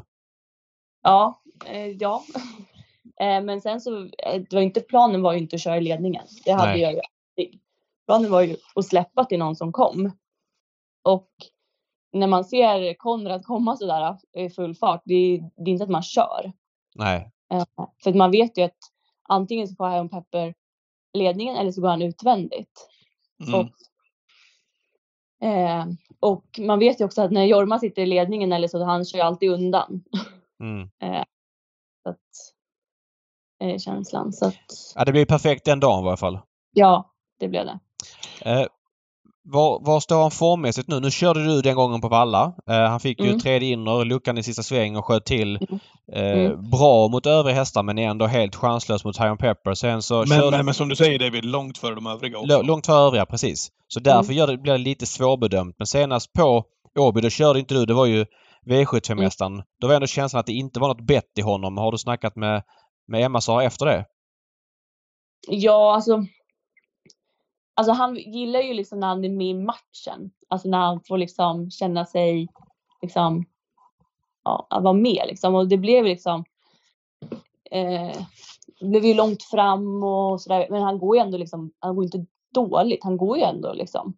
[1.04, 2.24] Ja, eh, ja.
[3.22, 5.82] Eh, men sen så, eh, det var inte, planen var ju inte att köra i
[5.82, 6.24] ledningen.
[6.46, 6.82] Det hade Nej.
[6.82, 7.00] jag ju.
[8.06, 10.12] Planen var ju att släppa till någon som kom.
[11.04, 11.30] Och
[12.12, 15.90] när man ser Konrad komma sådär i full fart, det är, det är inte att
[15.90, 16.52] man kör.
[16.96, 17.32] Nej.
[17.54, 17.66] Eh,
[18.04, 18.78] för att man vet ju att
[19.30, 20.54] antingen så får Iron Pepper
[21.14, 22.90] ledningen eller så går han utvändigt.
[23.48, 23.60] Mm.
[23.60, 23.70] Och,
[25.48, 25.86] eh,
[26.20, 29.18] och man vet ju också att när Jorma sitter i ledningen eller så, han kör
[29.20, 30.04] ju alltid undan.
[30.60, 30.90] Mm.
[32.04, 32.18] Så att,
[33.64, 34.34] eh, känslan.
[34.34, 36.40] Så att, Ja, det blev perfekt den dagen i alla fall.
[36.74, 37.80] ja, det blev det.
[38.52, 38.66] Eh,
[39.46, 41.00] var, var står han formmässigt nu?
[41.00, 42.54] Nu körde du den gången på Valla.
[42.70, 43.40] Eh, han fick ju Mm.
[43.40, 45.56] tredje inner, luckan i sista sväng och sköt till.
[45.56, 45.80] Mm.
[46.14, 46.70] Eh, Mm.
[46.70, 49.74] Bra mot övriga hästar men är ändå helt chanslös mot High Pepper.
[49.74, 52.54] Sen så Men, körde men, men som du säger David, långt före de övriga också.
[52.60, 53.70] L- långt före övriga, precis.
[53.88, 54.48] Så därför Mm.
[54.48, 55.76] det, blir det lite svårbedömt.
[55.80, 56.64] Men senast på
[57.00, 57.86] Åby, då körde inte du.
[57.86, 58.26] Det var ju
[58.66, 59.54] V75-mästaren.
[59.54, 59.66] Mm.
[59.82, 61.78] Då var ändå känslan att det inte var något bett i honom.
[61.78, 62.64] Har du snackat med,
[63.08, 64.06] med Emma Sara efter det?
[65.48, 66.26] Ja, alltså.
[67.76, 70.32] Alltså han gillar ju liksom när han är med i matchen.
[70.48, 72.48] Alltså när han får liksom känna sig
[73.02, 73.46] liksom.
[74.44, 75.56] Ja, att vara med liksom.
[75.56, 76.44] Och det blev liksom.
[77.72, 78.18] Eh,
[78.80, 80.68] det blev ju långt fram och sådär.
[80.70, 81.72] Men han går ju ändå liksom.
[81.80, 83.04] Han går inte dåligt.
[83.04, 84.18] Han går ju ändå liksom.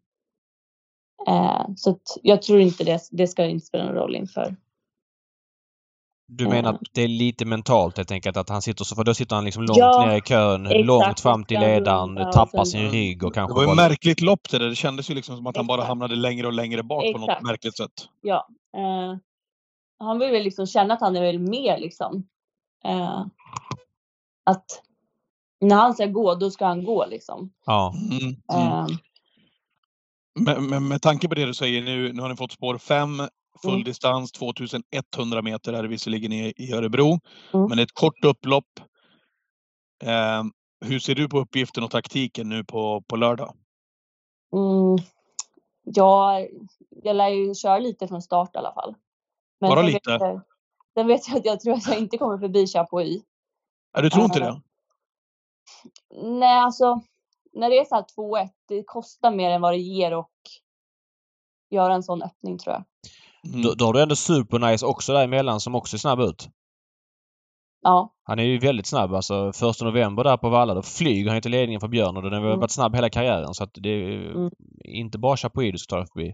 [1.28, 4.56] Eh, så att jag tror inte det, det ska inte spela någon roll inför.
[6.28, 6.76] Du menar Mm.
[6.76, 9.46] att det är lite mentalt helt enkelt att han sitter så, för då sitter han
[9.46, 10.86] liksom långt Ja, ner i kön, exakt.
[10.86, 13.78] långt fram till ledaren, ja, tappar sen- sin rygg och Det kanske var ju ett
[13.78, 14.70] bara- märkligt lopp det där.
[14.70, 15.88] Det kändes ju liksom som att han bara Exakt.
[15.88, 17.44] hamnade längre och längre bak på något Exakt.
[17.46, 17.92] märkligt sätt.
[18.22, 18.48] Ja.
[18.78, 19.18] Eh,
[20.00, 22.28] han vill väl liksom känna att han är väl med liksom.
[22.86, 23.26] Eh,
[24.44, 24.66] att
[25.62, 27.52] när han ska gå, då ska han gå liksom.
[27.66, 27.94] Ja.
[28.12, 28.36] Mm.
[28.54, 28.68] Mm.
[28.68, 28.88] Eh,
[30.40, 33.22] Med, med, med tanke på det du säger nu, nu har ni fått spår 5,
[33.62, 33.84] full Mm.
[33.84, 37.20] distans, 2100 meter är det visserligen i, i Örebro.
[37.54, 37.70] Mm.
[37.70, 38.80] Men ett kort upplopp.
[40.04, 40.44] Eh,
[40.86, 43.54] hur ser du på uppgiften och taktiken nu på, på lördag?
[44.54, 44.98] mm,
[45.84, 46.40] ja,
[46.90, 48.96] jag lär ju köra lite från start i alla fall.
[49.60, 50.12] Men Bara lite?
[50.12, 50.42] Vet jag,
[50.94, 53.24] sen vet jag att jag tror att jag inte kommer förbi Chapuis.
[53.94, 54.62] Ja, du tror inte Eh, det?
[56.24, 57.02] Nej, alltså
[57.54, 60.32] när det är så här 2-1, det kostar mer än vad det ger och
[61.70, 62.84] göra en sån öppning tror jag.
[63.54, 63.62] Mm.
[63.78, 66.50] Då, har du ändå Supernice också däremellan som också är snabb ut.
[67.82, 69.14] Ja, Han är ju väldigt snabb.
[69.14, 72.34] Alltså första november där på Valla, då flyger han till ledningen för Björn och den
[72.34, 72.60] har Mm.
[72.60, 73.54] varit snabb hela karriären.
[73.54, 74.52] Så att det är Mm.
[74.84, 76.34] inte bara Chapuis du ska ta förbi.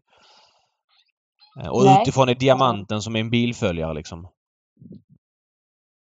[1.61, 2.01] Eh, Och Nej.
[2.01, 4.27] utifrån är Diamanten som är en bilföljare liksom.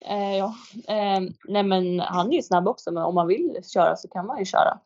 [0.06, 0.54] Eh, ja.
[0.88, 4.26] Eh, nej men han är ju snabb också men om man vill köra så kan
[4.26, 4.78] man ju köra.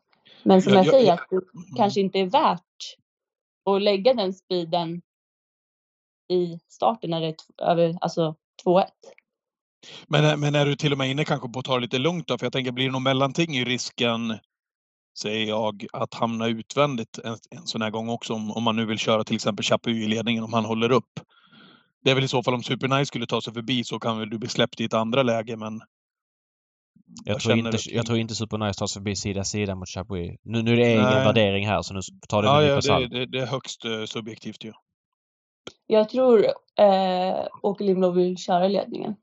[0.43, 1.13] Men som Ja, jag ja, säger ja.
[1.13, 1.41] att det
[1.77, 2.61] kanske inte är värt
[3.65, 5.01] att lägga den speeden
[6.29, 7.35] i starten när det är
[7.71, 8.85] över, alltså 2-1.
[10.07, 12.27] Men, men är du till och med inne kanske på att ta det lite lugnt
[12.27, 12.37] då?
[12.37, 14.37] För jag tänker, blir det någon mellanting i risken,
[15.19, 18.33] säger jag, att hamna utvändigt en, en sån här gång också?
[18.33, 21.19] Om, om man nu vill köra till exempel Chapuis i ledningen, om han håller upp.
[22.03, 24.29] Det är väl i så fall om Supernice skulle ta sig förbi så kan väl
[24.29, 25.81] du bli släppt i ett andra läge, men...
[27.25, 30.39] Jag, tror inte, jag tror inte Supernice tar sig förbi sida sida mot Chapuis.
[30.43, 31.25] Nu, nu är det Nej.
[31.25, 34.63] värdering här så nu tar det Ja, ja det, det, det är högst eh, subjektivt
[34.63, 34.73] ju.
[35.91, 39.15] Jag tror eh, Åke Lindblom vill köra ledningen.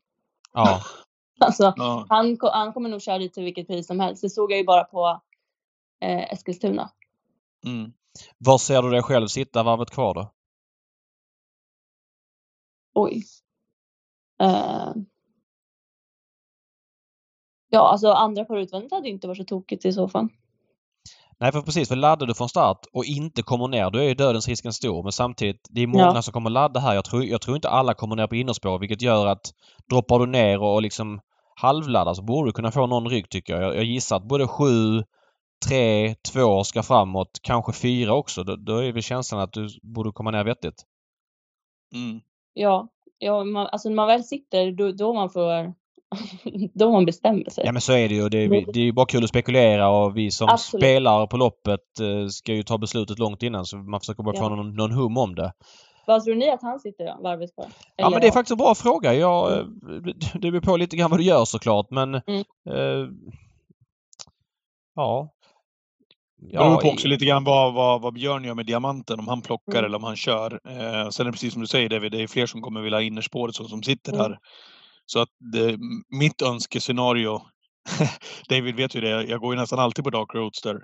[0.52, 0.80] Ja.
[1.40, 2.06] Alltså Ja.
[2.08, 4.22] han, han kommer nog köra dit till vilket pris som helst.
[4.22, 5.20] Det såg jag ju bara på
[6.00, 6.90] eh, Eskilstuna.
[7.66, 7.92] Mm.
[8.38, 10.32] Var ser du dig själv sitta varvet kvar då?
[12.94, 13.24] Oj.
[14.42, 14.92] Eh,
[17.70, 20.28] ja, alltså andra par utvändigt hade inte varit så tokigt i så fall.
[21.40, 21.88] Nej, för precis.
[21.88, 25.02] För laddar du från start och inte kommer ner, då är ju dödens risken stor.
[25.02, 26.22] Men samtidigt, det är många Ja.
[26.22, 26.94] som kommer ladda här.
[26.94, 29.52] Jag tror, jag tror inte alla kommer ner på innerspår, vilket gör att
[29.90, 31.20] droppar du ner och, liksom
[31.60, 33.62] halvladdar så borde du kunna få någon rygg tycker jag.
[33.62, 34.64] Jag, jag gissar att både 7,
[35.68, 38.44] 3, 2 ska framåt, kanske 4 också.
[38.44, 40.84] Då, då är väl känslan att du borde komma ner vettigt.
[41.94, 42.20] Mm.
[42.54, 45.74] Ja, ja, man, alltså när man väl sitter då, då man får
[46.74, 47.64] då man bestämmer sig.
[47.66, 48.28] Ja men så är det ju.
[48.28, 50.82] Det är, det är ju bara kul att spekulera och vi som Absolut.
[50.82, 54.42] spelar på loppet eh, ska ju ta beslutet långt innan så man försöker bara få
[54.44, 54.48] Ja.
[54.48, 55.52] någon, någon hum om det.
[56.06, 57.66] Vad tror ni att han sitter varvet kvar?
[57.96, 59.14] Ja men det är faktiskt en bra fråga.
[59.14, 59.64] Jag, eh,
[60.04, 62.14] det- det beror på lite grann vad du gör såklart men...
[62.14, 62.44] Mm.
[62.70, 63.08] Eh,
[64.94, 65.32] ja.
[66.38, 69.42] Det beror på också lite grann vad, vad, vad Björn gör med diamanten, om han
[69.42, 69.84] plockar Mm.
[69.84, 70.60] eller om han kör.
[70.68, 72.96] Eh, sen är det precis som du säger David, det är fler som kommer vilja
[72.98, 74.22] ha innerspåret så som sitter Mm.
[74.30, 74.38] där.
[75.06, 75.78] Så att det,
[76.08, 77.40] mitt önskescenario,
[78.48, 80.74] David vet ju det, jag går ju nästan alltid på Dark Roadster.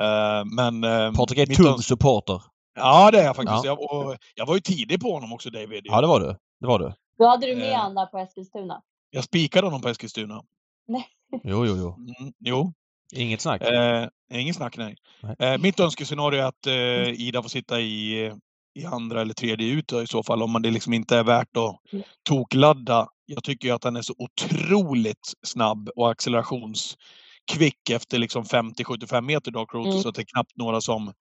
[0.00, 0.84] Eh, men...
[0.84, 2.42] eh, Patrik är tung supporter.
[2.78, 3.64] Ja det är jag faktiskt.
[3.64, 3.78] Ja.
[3.80, 5.80] Jag, och jag var ju tidig på honom också David.
[5.84, 6.26] Ja det var du.
[6.60, 6.92] Det var du.
[7.18, 7.78] Då hade du med Eh.
[7.78, 8.82] han där på Eskilstuna.
[9.10, 10.42] Jag spikade honom på Eskilstuna.
[11.42, 11.94] Jo, jo, jo.
[12.20, 12.72] Mm, jo,
[13.14, 13.62] Inget snack.
[13.62, 14.96] Eh, ingen snack, nej.
[15.22, 15.36] Nej.
[15.38, 18.32] Eh, mitt önskescenario är att eh, Ida får sitta i,
[18.76, 21.56] i andra eller tredje ut i så fall, om man det liksom inte är värt
[21.56, 22.04] att Mm.
[22.28, 23.08] tokladda.
[23.26, 29.50] Jag tycker ju att han är så otroligt snabb och accelerationskvick efter liksom 50-75 meter
[29.50, 30.02] Dark Road, Mm.
[30.02, 31.12] så att det är knappt några som...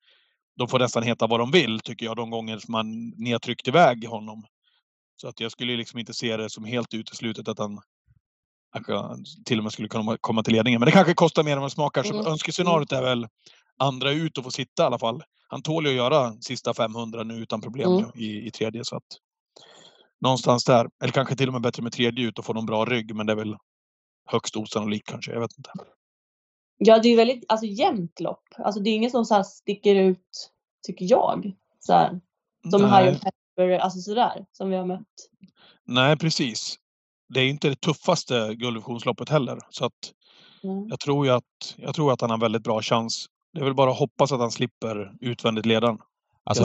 [0.57, 3.39] De får nästan heta vad de vill, tycker jag, de gånger som man, ni har
[3.39, 4.43] tryckt iväg honom.
[5.21, 7.79] Så att jag skulle liksom inte se det som helt uteslutet att han
[8.73, 8.93] kanske
[9.45, 10.79] till och med skulle kunna komma till ledningen.
[10.79, 12.03] Men det kanske kostar mer än vad det smakar.
[12.03, 12.25] Så Mm.
[12.27, 13.27] önskescenariot är väl
[13.79, 15.23] andra ut och få sitta i alla fall.
[15.47, 18.11] Han tål ju att göra sista 500 nu utan problem Mm.
[18.15, 18.85] i, i tredje.
[18.85, 19.03] Så att,
[20.21, 20.89] någonstans där.
[21.03, 23.15] Eller kanske till och med bättre med tredje ut och få någon bra rygg.
[23.15, 23.55] Men det är väl
[24.25, 25.31] högst osannolikt kanske.
[25.31, 25.69] Jag vet inte.
[26.77, 28.43] Ja, det är ju väldigt alltså, jämnt lopp.
[28.57, 30.51] Alltså, det är ingen som så här sticker ut,
[30.87, 31.53] tycker jag.
[31.79, 32.19] Så här,
[32.71, 32.81] som.
[32.81, 35.29] High Pepper, alltså sådär, som vi har mött.
[35.85, 36.75] Nej, precis.
[37.33, 39.59] Det är inte det tuffaste guldvisionsloppet heller.
[39.69, 40.11] Så att
[40.63, 40.87] Mm.
[40.89, 43.25] jag tror ju att, jag tror att han har väldigt bra chans.
[43.55, 45.97] Det är väl bara att hoppas att han slipper utvändigt ledaren.
[46.45, 46.63] Alltså.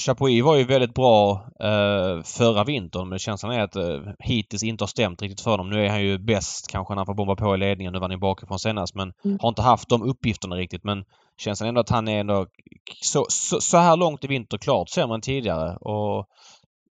[0.00, 4.82] Chapuis var ju väldigt bra eh, förra vintern men känslan är att eh, hittills inte
[4.84, 5.70] har stämt riktigt för honom.
[5.70, 7.92] Nu är han ju bäst kanske när han får bomba på i ledningen.
[7.92, 9.38] Nu var han ju bakifrån senast men Mm.
[9.40, 10.84] har inte haft de uppgifterna riktigt.
[10.84, 11.04] Men
[11.38, 12.46] känslan är ändå att han är ändå
[13.02, 15.76] så, så, så här långt i vinter klart sämre än tidigare.
[15.76, 16.26] Och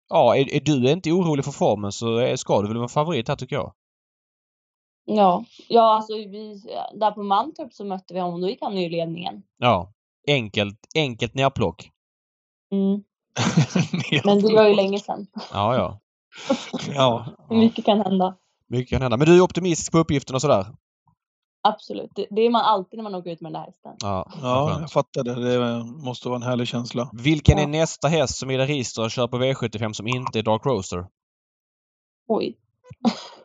[0.08, 3.28] ja, är, är du inte orolig för formen så är, ska du väl vara favorit
[3.28, 3.72] här tycker jag.
[5.04, 6.62] Ja, ja alltså vi,
[6.94, 9.42] där på Mantorp så mötte vi honom, då gick han ju i ledningen.
[9.58, 9.92] Ja.
[10.26, 11.90] Enkelt, enkelt nerplock.
[12.72, 13.02] Mm.
[14.24, 15.26] Men det var ju länge sedan.
[15.52, 16.00] Ja, ja.
[16.94, 17.26] Ja.
[17.48, 18.36] Hur mycket kan hända?
[18.68, 19.16] Mycket kan hända.
[19.16, 20.66] Men du är optimistisk på uppgiften och sådär?
[21.62, 22.10] Absolut.
[22.14, 23.92] Det, det är man alltid när man åker ut med den där hästen.
[23.98, 25.34] Ja, Ja, jag fattar det.
[25.34, 27.10] Det måste vara en härlig känsla.
[27.12, 27.68] Vilken är Ja.
[27.68, 31.06] nästa häst som Ida Rister kör på V75 som inte är Dark Roaster?
[32.28, 32.56] Oj.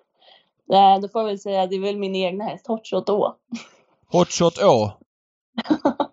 [0.70, 3.36] Nej, då får jag väl säga att det är väl min egna häst, Hotshot Å.
[4.07, 4.91] Hotshot Å.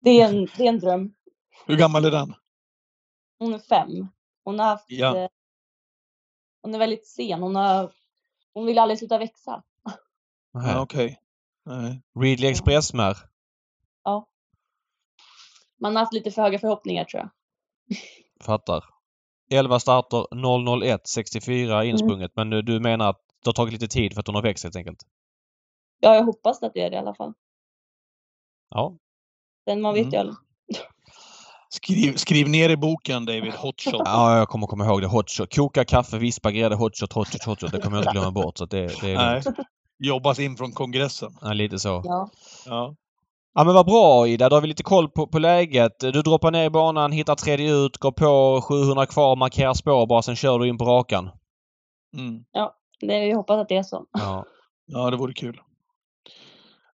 [0.00, 1.14] Det är en, det är en dröm.
[1.66, 2.34] Hur gammal är den?
[3.38, 4.08] Hon är fem.
[4.44, 4.84] Hon har haft...
[4.88, 5.16] Ja.
[5.16, 5.28] Eh,
[6.62, 7.42] hon är väldigt sen.
[7.42, 7.92] Hon har...
[8.54, 9.62] Hon vill aldrig sluta växa.
[10.52, 11.20] Ja, Okej.
[11.64, 12.02] Nej.
[12.20, 13.16] Ridley Express-mär.
[15.80, 17.30] Man har haft lite för höga förhoppningar tror jag.
[18.40, 18.84] Fattar.
[19.50, 20.26] 11 starter,
[20.82, 22.32] 001, 64 insprunget.
[22.36, 24.64] Men du, du menar att det har tagit lite tid för att hon har växt
[24.64, 24.98] helt enkelt?
[26.00, 27.32] Ja, jag hoppas att det är det i alla fall.
[28.70, 28.96] Ja.
[29.66, 30.12] Men man vet Mm.
[30.12, 30.36] ju aldrig.
[31.70, 33.94] Skriv, skriv ner i boken David, hotshot.
[34.04, 35.06] Ja, jag kommer komma ihåg det.
[35.06, 35.54] Hotshot.
[35.56, 37.72] Koka kaffe, vispa grädde, hotshot, hotshot, hotshot.
[37.72, 38.58] Det kommer jag inte glömma bort.
[38.58, 39.42] Så det, det är Nej.
[39.98, 41.30] Jobbas in från kongressen.
[41.40, 42.02] ja, lite så.
[42.04, 42.30] Ja.
[42.66, 42.94] Ja.
[43.54, 46.00] Ja men vad bra Ida, då har vi lite koll på, på läget.
[46.00, 50.22] Du droppar ner i banan, hittar tredje ut, går på 700 kvar, markerar spår bara,
[50.22, 51.30] sen kör du in på rakan.
[52.16, 52.44] Mm.
[53.00, 54.04] Det, jag hoppas att det är så.
[54.12, 54.44] Ja.
[54.86, 55.60] ja, det vore kul.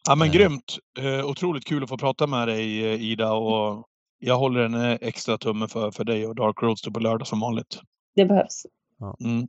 [0.08, 0.34] Ja, men Eh.
[0.34, 0.76] grymt.
[0.98, 3.32] Eh, otroligt kul att få prata med dig eh, Ida.
[3.32, 3.84] Och
[4.18, 7.40] jag håller en eh, extra tumme för, för dig och Dark Roadster på lördag som
[7.40, 7.80] vanligt.
[8.16, 8.66] Det behövs.
[9.24, 9.48] Mm.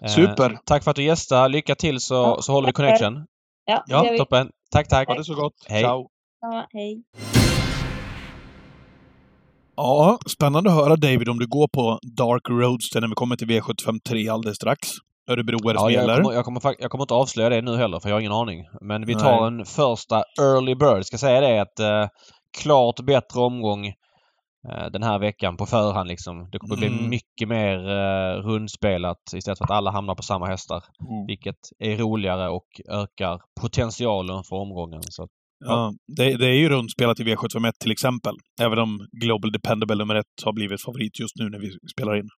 [0.00, 0.58] Eh, Super!
[0.64, 1.48] tack för att du gästade.
[1.48, 3.26] Lycka till så, Ja, så håller vi connection.
[3.64, 4.18] Ja, Ja, vi.
[4.18, 4.50] Toppen.
[4.70, 5.08] Tack, tack.
[5.08, 5.54] Ha det så gott.
[5.68, 5.82] Hej.
[5.82, 6.08] Ciao!
[6.42, 7.02] Ja, hej.
[9.76, 13.48] Ja, spännande att höra David om du går på Dark Roadster när vi kommer till
[13.48, 14.88] V753 alldeles strax.
[15.30, 18.00] Örebro är Ja, som jag, kommer, jag, kommer, jag kommer inte avslöja det nu heller
[18.00, 18.64] för jag har ingen aning.
[18.80, 19.22] Men vi Nej.
[19.22, 21.04] tar en första early bird.
[21.04, 22.08] Ska säga det att eh,
[22.62, 23.86] klart bättre omgång
[24.68, 26.48] eh, den här veckan på förhand liksom.
[26.52, 27.08] Det kommer bli Mm.
[27.10, 30.84] mycket mer eh, rundspelat istället för att alla hamnar på samma hästar.
[31.10, 31.26] Mm.
[31.26, 35.02] Vilket är roligare och ökar potentialen för omgången.
[35.02, 35.30] Så, att-
[35.64, 38.34] Ja, det, det är ju rundspelat i V751 till exempel.
[38.60, 42.28] Även om Global Dependable nummer ett har blivit favorit just nu när vi spelar in.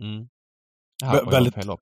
[0.00, 0.22] mm.
[0.22, 1.80] Vä- Här var väldigt- fel lopp.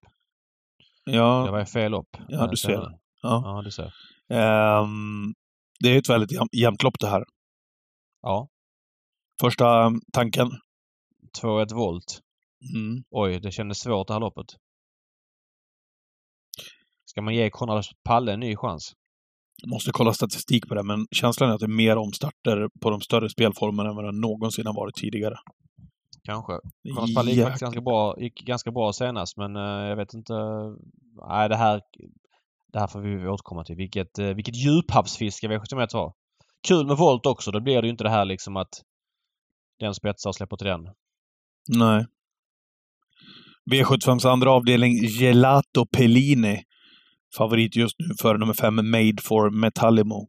[1.05, 2.09] Ja, Jag var fel lopp.
[2.29, 2.69] Ja, Eh, du ser.
[2.69, 2.99] senare.
[3.23, 3.43] ja.
[3.45, 3.95] Ja, du ser.
[4.33, 5.35] Ehm,
[5.81, 7.25] det är ett väldigt jäm- jämnt lopp det här.
[8.23, 8.49] Ja.
[9.41, 10.51] Första tanken.
[11.41, 12.21] 2-1 volt.
[12.75, 13.05] Mm.
[13.11, 14.47] Oj, det kändes svårt det här loppet.
[17.05, 18.93] Ska man ge Konrad Palle en ny chans?
[19.67, 23.01] Måste kolla statistik på det, men känslan är att det är mer omstarter på de
[23.01, 25.35] större spelformerna än vad det någonsin har varit tidigare.
[26.25, 26.53] Kanske.
[26.95, 30.35] Konrad Palle gick faktiskt ganska bra, gick ganska bra senast men eh, jag vet inte.
[31.29, 31.81] Nej, det här,
[32.73, 33.77] det här får vi återkomma till.
[33.77, 36.13] Vilket, eh, vilket djuphavsfiske V71 var.
[36.69, 37.51] Kul med volt också.
[37.51, 38.83] Då blir det ju inte det här liksom att
[39.79, 40.81] den spetsar och släpper till den.
[41.69, 42.07] Nej.
[43.71, 46.63] V75s andra avdelning, Gelato Pellini.
[47.37, 50.29] Favorit just nu för nummer fem, Made for Metallimo.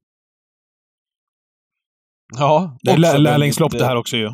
[2.38, 4.32] Ja, Det är lärlingslopp det eh, här också ju.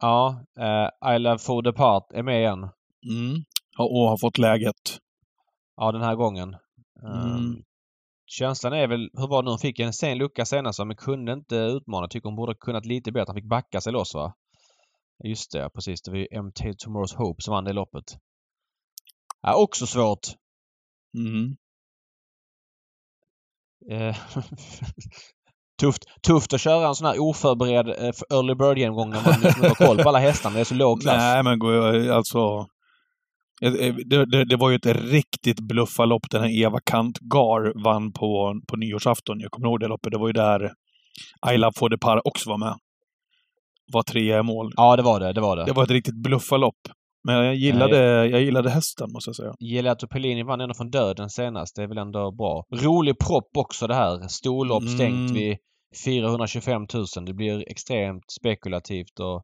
[0.00, 2.58] Ja, eh, I Love Food Apart är med igen.
[3.08, 3.44] Mm.
[3.78, 4.98] Och har fått läget.
[5.76, 6.54] Ja, den här gången.
[7.02, 7.62] Eh, Mm.
[8.30, 9.50] Känslan är väl, hur var det nu?
[9.50, 12.08] Hon fick en sen lucka senast men kunde inte utmana.
[12.08, 13.24] Tycker hon borde kunnat lite bättre.
[13.28, 14.34] Han fick backa sig loss va?
[15.24, 16.02] Just det, precis.
[16.02, 18.04] Det var ju MT Tomorrow's Hope som vann det loppet.
[19.42, 20.26] Ja, också svårt.
[21.18, 21.56] Mm.
[23.90, 24.16] Eh,
[25.80, 29.74] tufft, tufft att köra en sån här oförberedd eh, early bird-genomgång när man liksom har
[29.86, 30.54] koll på alla hästarna.
[30.54, 31.16] Det är så låg klass.
[31.16, 32.66] Nej, men gå- alltså...
[33.62, 38.60] eh, Det, det, det var ju ett riktigt bluffalopp den här Eva Kantgar vann på,
[38.68, 39.40] på nyårsafton.
[39.40, 40.12] Jag kommer ihåg det loppet.
[40.12, 40.72] Det var ju där
[41.40, 42.74] Ayla Fodepar också var med.
[43.92, 44.72] Var trea i mål.
[44.76, 45.32] Ja, det var det.
[45.32, 45.64] Det var det.
[45.64, 46.74] Det var ett riktigt bluffalopp.
[47.28, 49.52] Men jag gillade, jag gillade hästen, måste jag säga.
[49.60, 51.76] Gelato Pellini vann ändå från döden senast.
[51.76, 52.64] Det är väl ändå bra.
[52.74, 54.28] Rolig propp också det här.
[54.28, 54.94] Storlopp Mm.
[54.94, 55.56] stängt vid
[56.04, 57.04] 425 000.
[57.26, 59.42] Det blir extremt spekulativt och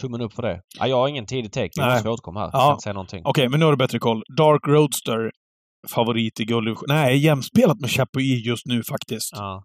[0.00, 0.60] tummen upp för det.
[0.78, 1.70] Ja, jag har ingen tidig take.
[1.76, 1.92] Nej.
[1.94, 2.50] måste återkomma här.
[2.52, 2.64] Jag Ja.
[2.66, 3.22] kan inte säga någonting.
[3.24, 4.22] Okej, men nu har du bättre koll.
[4.36, 5.30] Dark Roadster,
[5.94, 6.78] favorit i guld.
[6.88, 9.30] Nej, jämspelat med Chapuis just nu faktiskt.
[9.36, 9.64] Ja.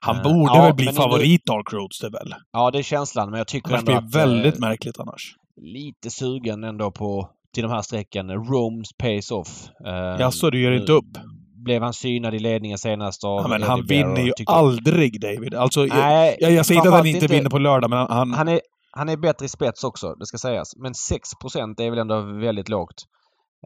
[0.00, 2.34] Han Eh, borde ja, väl bli favorit, Dark Roadster väl?
[2.52, 3.30] ja, det är känslan.
[3.30, 4.14] Men jag tycker Annars ändå blir att...
[4.14, 5.34] väldigt eh, märkligt annars.
[5.60, 8.30] Lite sugen ändå på till de här strecken.
[8.30, 9.68] Rome's Pace Off.
[9.86, 11.18] Eh, Jaså, du gör nu inte upp?
[11.64, 15.20] Blev han synad i ledningen senast av Ja, men Eddie han vinner Barrow, ju aldrig,
[15.20, 15.54] David.
[15.54, 18.08] Alltså, Nej, jag, jag säger inte att han inte vinner på lördag, men han...
[18.10, 20.76] han Han är, han är bättre i spets också, det ska sägas.
[20.76, 23.04] Men 6% är väl ändå väldigt lågt.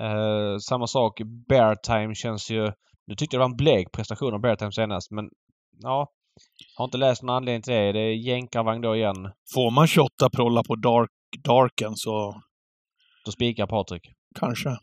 [0.00, 2.72] Eh, samma sak, Bear Time känns ju...
[3.06, 5.24] Nu tyckte jag det var en blek prestation av Bear Time senast, men
[5.82, 6.06] ja.
[6.76, 7.92] Har inte läst någon anledning till det.
[7.92, 9.30] Det är jänkarvagn då igen.
[9.54, 12.42] får man 28 prolla på Dark, Darken så
[13.24, 14.02] Då spikar Patrik.
[14.40, 14.78] kanske.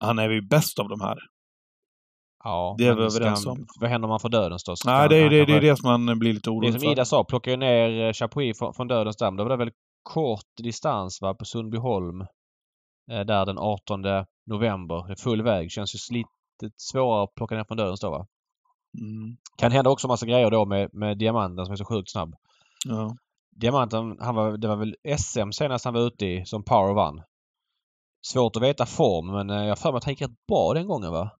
[0.00, 1.18] Han är ju bäst av de här.
[2.44, 3.66] Ja, Det är vi överens om.
[3.80, 4.74] Vad händer om han får dödens då?
[4.86, 6.80] Nej, det är det, det, är det som man blir lite Det är orolig som
[6.80, 6.92] för.
[6.92, 9.36] Ida sa, plockar ju ner eh, Chapuis från, från dödens damm.
[9.36, 9.70] Då var det väl
[10.02, 12.20] kort distans va, på Sundbyholm.
[13.10, 14.02] Eh, där den 18
[14.46, 15.06] november.
[15.06, 15.70] Det är full väg.
[15.70, 18.26] Känns ju lite svårare att plocka ner från dödens då va?
[18.98, 19.36] Mm.
[19.58, 22.34] Kan hända också massa grejer då med, med Diamanten som är så sjukt snabb.
[22.88, 23.16] Ja.
[23.56, 27.22] Diamanten, han var, det var väl SM senast han var ute i som Power vann.
[28.26, 30.74] Svårt att veta form men eh, jag har för mig att han gick rätt bra
[30.74, 31.30] den gången va?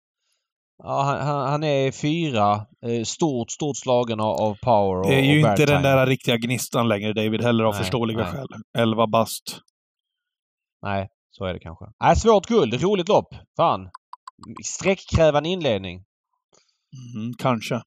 [0.83, 2.67] Ja, han, han, han är fyra.
[2.87, 5.83] Eh, stort, stort slagen av, av Power och Det är ju inte den Time.
[5.83, 8.33] där riktiga gnistan längre, David, heller av Nej, förståeliga nej.
[8.33, 8.47] skäl.
[8.79, 9.61] 11 bast.
[10.83, 11.85] Nej, så är det kanske.
[12.01, 12.83] Nej, svårt guld.
[12.83, 13.35] Roligt lopp.
[13.57, 13.91] Fan.
[14.65, 16.05] Sträckkrävande inledning.
[17.17, 17.83] Mm, kanske.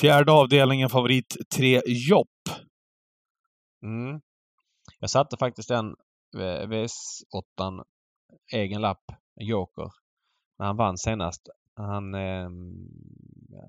[0.00, 2.28] Fjärde avdelningen, favorit 3 Jopp.
[3.84, 4.20] Mm.
[5.00, 5.86] Jag satte faktiskt den
[6.36, 7.84] eh, VS8
[8.52, 9.02] egen lapp,
[9.40, 9.90] en Joker,
[10.58, 11.48] när han vann senast.
[11.76, 12.48] Han eh,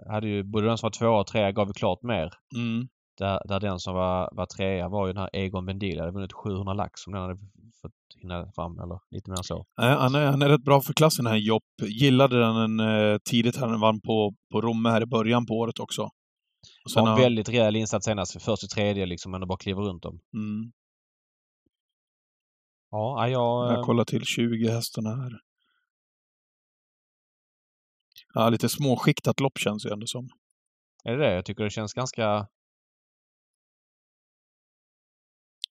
[0.07, 2.33] hade ju både den som var tvåa och trea gav ju klart mer.
[2.55, 2.87] Mm.
[3.17, 5.99] Där, där den som var, var trea var ju den här Egon Bendil.
[5.99, 7.37] hade vunnit 700 lax om den hade
[7.81, 7.91] fått
[8.21, 9.65] hinna fram eller lite mer än så.
[9.77, 11.63] Nej, Han är, han är rätt bra för klassen här Jopp.
[11.81, 13.67] Gillade den eh, tidigt här.
[13.67, 16.09] Han vann på, på Romme här i början på året också.
[16.85, 18.41] Och sen Var en har, väldigt rejäl insats senast.
[18.41, 20.19] Först i tredje liksom, men bara kliver runt dem.
[20.33, 20.71] mm,
[22.91, 23.71] Ja, jag...
[23.71, 25.31] jag eh, kollar till 20 hästarna här.
[28.33, 30.29] Ja, lite småskiktat lopp känns ju ändå som.
[31.03, 31.33] Är det det?
[31.33, 32.47] Jag tycker det känns ganska...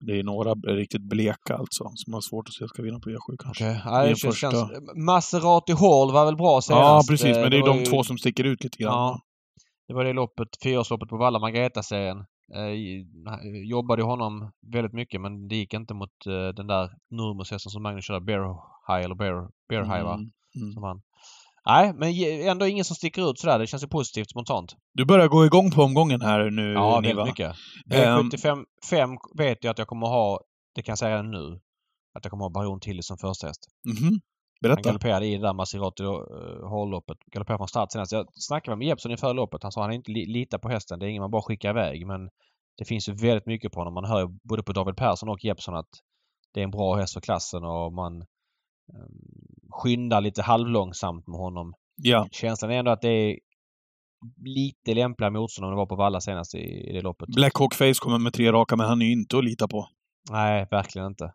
[0.07, 3.37] Det är några riktigt bleka alltså, som har svårt att se ska vinna på E7
[3.39, 3.65] kanske.
[3.71, 3.83] Okej.
[3.85, 4.51] Ja, Det det är känns, första.
[4.51, 4.71] känns...
[5.07, 6.81] Maserati Hall var väl bra senast.
[6.83, 7.37] Ja, precis.
[7.37, 8.93] Eh, Men det är var de ju- två som sticker ut lite grann.
[8.93, 9.21] Ja.
[9.91, 12.19] Det var det loppet, fyraårsloppet på Valla Margareta-serien.
[12.55, 12.73] Eh,
[13.71, 18.05] jobbade honom väldigt mycket men det gick inte mot eh, den där Nurmos-hästen som Magnus
[18.05, 18.43] körde, Bear
[18.89, 20.15] High eller Bear, Bear High va?
[20.15, 20.31] Mm,
[20.61, 20.73] mm.
[20.73, 21.03] Som han.
[21.67, 22.09] Nej, men
[22.49, 23.59] ändå ingen som sticker ut sådär.
[23.59, 24.75] Det känns ju positivt spontant.
[24.95, 27.15] Du börjar gå igång på omgången här nu, Ja, Niva.
[27.15, 27.57] väldigt mycket.
[27.93, 28.31] Ehm.
[28.31, 30.41] V75 5 vet jag att jag kommer ha,
[30.75, 31.61] det kan jag säga nu,
[32.15, 33.61] att jag kommer ha Baron Tilly som första häst.
[33.87, 34.09] Mhm.
[34.09, 34.21] Han
[34.61, 34.83] Berätta.
[34.83, 37.19] galopperade i det där Maserati uh, hålloppet.
[37.33, 38.13] Galopperade från start senast.
[38.13, 39.63] Jag snackade med Jeppsson inför loppet.
[39.63, 40.99] Han sa att han inte li litar på hästen.
[40.99, 42.07] Det är ingen man bara skickar iväg.
[42.07, 42.31] Men
[42.79, 43.95] det finns ju väldigt mycket på honom.
[43.95, 45.91] Man hör både på David Persson och Jeppsson att
[46.55, 48.21] det är en bra häst för klassen och man
[48.93, 49.09] eh,
[49.71, 51.75] skyndar lite halvlångsamt med honom.
[51.97, 52.29] Ja.
[52.31, 53.39] Känslan är ändå att det är
[54.45, 57.29] lite lämpliga motstånd om det var på Valla senast i, i det loppet.
[57.29, 59.89] Blackhawk Face kommer med tre raka, men han är ju inte att lita på.
[60.31, 61.25] Nej, verkligen inte.
[61.25, 61.35] Han är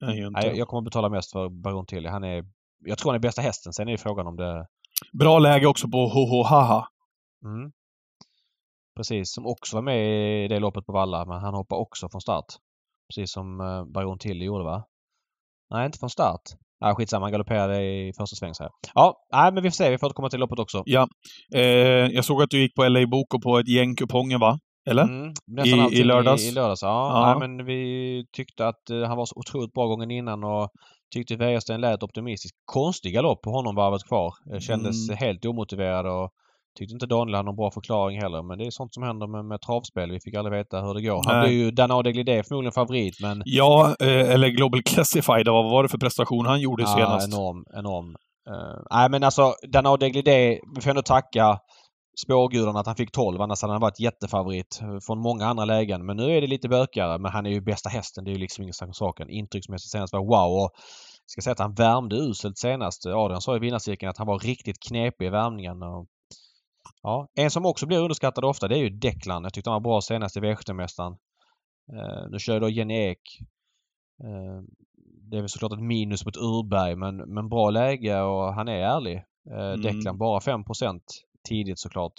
[0.30, 2.08] Nej, jag kommer betala mest för Baron Tilly.
[2.08, 2.44] Han är,
[2.84, 3.72] jag tror han är bästa hästen.
[3.72, 4.66] Sen är det frågan om det...
[5.12, 6.88] Bra läge också på HH Haha.
[7.44, 7.72] Mm.
[8.96, 9.98] Precis, som också var med
[10.44, 12.44] i det loppet på Valla, men han hoppar också från start.
[13.08, 14.84] Precis som eh, Baron Tilly gjorde va?
[15.70, 16.42] Nej, inte från start.
[16.80, 18.70] Ja, skitsamma, han galopperade i första sväng så här.
[18.94, 19.90] Ja, nej, men vi får se.
[19.90, 20.82] Vi får återkomma till loppet också.
[20.86, 21.08] Ja.
[21.54, 21.62] Eh,
[22.16, 24.58] jag såg att du gick på LA Boko på ett gäng kuponger, va?
[24.90, 25.02] Eller?
[25.02, 25.32] Mm,
[25.64, 26.44] I- i lördags?
[26.44, 26.88] I, i lördags, ja.
[27.14, 27.26] Ja.
[27.38, 30.68] Nej, men vi tyckte att eh, han var så otroligt bra gången innan och
[31.14, 32.54] tyckte Wäjersten lät optimistisk.
[32.64, 34.32] Konstig galopp på honom varvet kvar.
[34.54, 35.18] Eh, Kändes Mm.
[35.18, 36.30] helt omotiverad och
[36.78, 38.42] tyckte inte Daniel hade någon bra förklaring heller.
[38.42, 40.10] Men det är sånt som händer med, med travspel.
[40.10, 41.22] Vi fick aldrig veta hur det går.
[41.26, 41.48] Han Nej.
[41.48, 45.48] blir ju Danao de Glidé förmodligen favorit men Ja, eh, eller Global Classified.
[45.48, 47.28] Vad var det för prestation han gjorde senast?
[47.34, 48.16] enorm, enorm.
[48.50, 51.58] Eh, nej men alltså Danao de Glidé, vi får ändå tacka
[52.24, 53.40] spårgudarna att han fick 12.
[53.40, 56.06] Annars hade han varit jättefavorit från många andra lägen.
[56.06, 57.18] Men nu är det lite bökigare.
[57.18, 58.24] Men han är ju bästa hästen.
[58.24, 59.30] Det är ju liksom ingen snack om saken.
[59.30, 60.64] Intrycksmässigt senast var wow.
[60.64, 60.70] Och
[61.24, 63.06] jag ska säga att han värmde uselt senast.
[63.06, 65.82] Adrian sa i vinnarcirkeln att han var riktigt knepig i värmningen.
[65.82, 66.06] Och,
[67.02, 69.42] ja, en som också blir underskattad ofta det är ju Declan.
[69.42, 71.16] Jag tyckte han var bra senast i V75-mästaren.
[71.92, 73.20] Eh, nu kör då Jenny Ek.
[74.24, 74.62] Eh,
[75.30, 78.82] det är väl såklart ett minus mot Urberg men, men bra läge och han är
[78.82, 79.16] ärlig.
[79.50, 79.80] Eh, Mm.
[79.80, 80.64] Declan bara 5
[81.48, 82.14] tidigt såklart.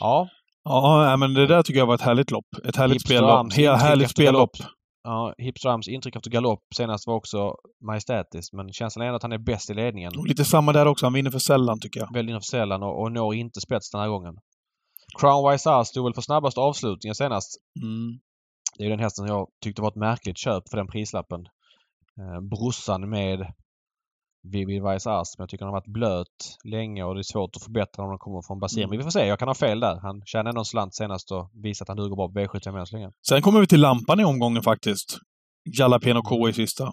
[0.00, 0.28] Ja,
[0.68, 2.46] Ja, men det där tycker jag var ett härligt lopp.
[2.64, 3.52] Ett härligt spellopp.
[3.52, 4.50] Härligt spellopp.
[5.04, 7.54] ja Hipstrams intryck efter galopp senast var också
[7.86, 10.12] majestätiskt men känslan är ändå att han är bäst i ledningen.
[10.18, 11.06] Och lite samma där också.
[11.06, 12.14] Han vinner för sällan, tycker jag.
[12.14, 14.34] Väldigt för sällan och, och når inte spets den här gången.
[15.20, 17.50] Crown Wise stod väl för snabbast avslutningen senast.
[17.82, 18.18] Mm.
[18.78, 21.40] Det är den hästen jag tyckte var ett märkligt köp för den prislappen.
[22.20, 23.52] Eh, brorsan med
[24.52, 25.38] Vice Ass.
[25.38, 28.08] Men jag tycker han har varit blöt länge och det är svårt att förbättra om
[28.08, 28.78] han kommer från Basir.
[28.80, 28.90] Mm.
[28.90, 29.26] Men vi får se.
[29.26, 29.98] Jag kan ha fel där.
[30.02, 32.96] Han tjänade en slant senast och visat att han duger bra på V75 än så
[32.96, 33.10] länge.
[33.28, 35.18] Sen kommer vi till lampan i omgången faktiskt.
[35.78, 36.92] Jalapeno K i sista.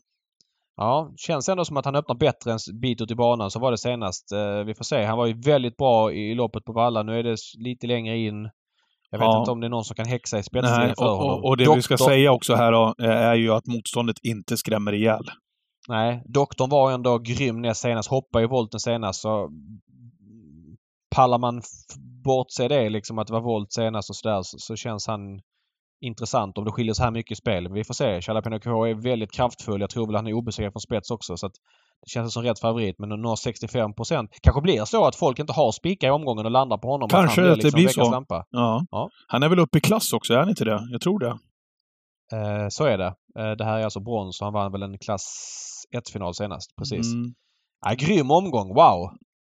[0.77, 3.51] Ja, känns ändå som att han öppnar bättre en bit ut i banan.
[3.51, 4.31] Så var det senast.
[4.31, 5.03] Eh, vi får se.
[5.05, 7.03] Han var ju väldigt bra i, loppet på Valla.
[7.03, 8.49] Nu är det lite längre in.
[9.11, 9.39] Jag vet Ja.
[9.39, 11.39] inte om det är någon som kan häxa i spetsstriden för och, honom.
[11.43, 14.15] och, och det vi ska Doktor- säga också här då, eh, är ju att motståndet
[14.23, 15.23] inte skrämmer ihjäl.
[15.89, 18.09] Nej, doktorn var ju ändå grym näst senast.
[18.09, 19.49] Hoppade i volten senast så
[21.15, 21.61] pallar man
[22.23, 25.41] bortse det liksom att det var volt senast och sådär så, så känns han
[26.01, 27.63] intressant om det skiljer så här mycket i spel.
[27.63, 28.19] Men vi får se.
[28.27, 29.81] Jalapeno K är väldigt kraftfull.
[29.81, 31.53] Jag tror väl han är obesegrad från spets också så att
[32.05, 35.53] det känns som rätt favorit men att nå 65% Kanske blir så att folk inte
[35.53, 37.09] har spikar i omgången och landar på honom.
[37.09, 38.11] Kanske att han att det blir veckans så.
[38.11, 38.45] Lampa.
[38.49, 38.85] Ja.
[38.91, 39.09] Ja.
[39.27, 40.87] Han är väl uppe i klass också, är han inte det?
[40.91, 41.37] Jag tror det.
[42.33, 43.13] Eh, så är det.
[43.39, 45.25] Eh, det här är alltså brons och han vann väl en klass
[45.97, 46.75] 1-final senast.
[46.77, 47.13] Precis.
[47.13, 47.33] Mm.
[47.85, 48.67] Ja, grym omgång.
[48.67, 49.09] Wow!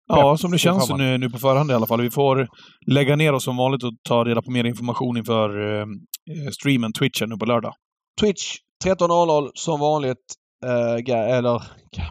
[0.08, 2.02] Ja, som det känns nu, nu på förhand i alla fall.
[2.02, 2.48] Vi får
[2.88, 6.94] lägga ner oss som vanligt och ta reda på mer information inför eh, eh, streamen,
[6.94, 7.74] twitchen, nu på lördag.
[8.22, 8.56] Twitch
[8.86, 10.18] 13.00 som vanligt.
[10.66, 11.64] Eh, eller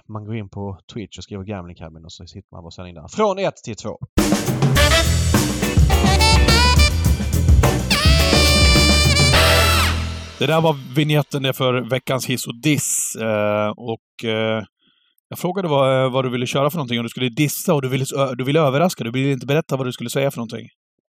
[0.09, 2.95] man går in på Twitch och skriver Gambling Cabin och så sitter man på sändning
[2.95, 3.09] där.
[3.09, 3.99] Från 1 till 2.
[10.39, 13.14] Det där var vignetten för veckans hiss och diss.
[13.20, 14.62] Eh, och eh,
[15.28, 16.99] jag frågade vad, vad du ville köra för någonting.
[16.99, 18.05] Om du skulle dissa och du ville,
[18.37, 19.05] du ville överraska.
[19.05, 20.68] Du ville inte berätta vad du skulle säga för någonting.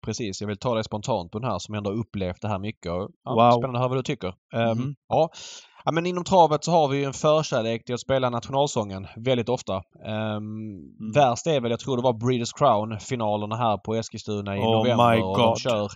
[0.04, 2.92] Precis, jag vill ta dig spontant på den här som ändå upplevt det här mycket.
[2.92, 3.50] Och, ja, Wow.
[3.50, 4.34] Spännande att höra vad du tycker.
[4.74, 4.94] Mhm.
[5.08, 5.30] ja.
[5.84, 9.48] ja, men inom travet så har vi ju en förkärlek till att spela nationalsången väldigt
[9.48, 9.74] ofta.
[9.74, 14.78] Um, Värst är väl, jag tror det var Breeders Crown-finalerna här på Eskilstuna i Oh
[14.78, 15.10] november.
[15.16, 15.44] my och God.
[15.44, 15.88] De kör, eh,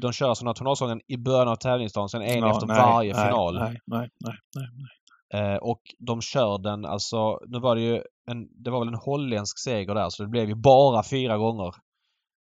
[0.00, 3.26] de kör som nationalsången i början av tävlingsdagen, sen en Ja, efter nej, varje nej,
[3.26, 3.54] final.
[3.54, 4.88] Nej, nej, nej, nej.
[5.34, 8.94] Eh, och de kör den alltså, nu var det ju en, det var väl en
[8.94, 11.74] holländsk seger där så det blev ju bara fyra gånger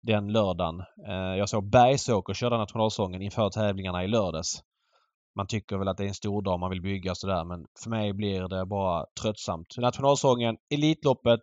[0.02, 0.80] den lördagen.
[1.08, 4.62] Eh, jag såg Bergsåker köra nationalsången inför tävlingarna i lördags.
[5.36, 7.90] Man tycker väl att det är en stor dag man vill bygga sådär men för
[7.90, 9.66] mig blir det bara tröttsamt.
[9.78, 11.40] Nationalsången, Elitloppet,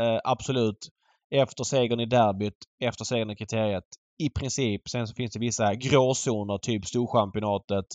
[0.00, 0.88] eh, absolut.
[1.30, 3.84] Efter segern i derbyt, efter segern i kriteriet.
[4.20, 4.88] I princip.
[4.88, 7.86] Sen så finns det vissa gråzoner, typ Storchampionatet,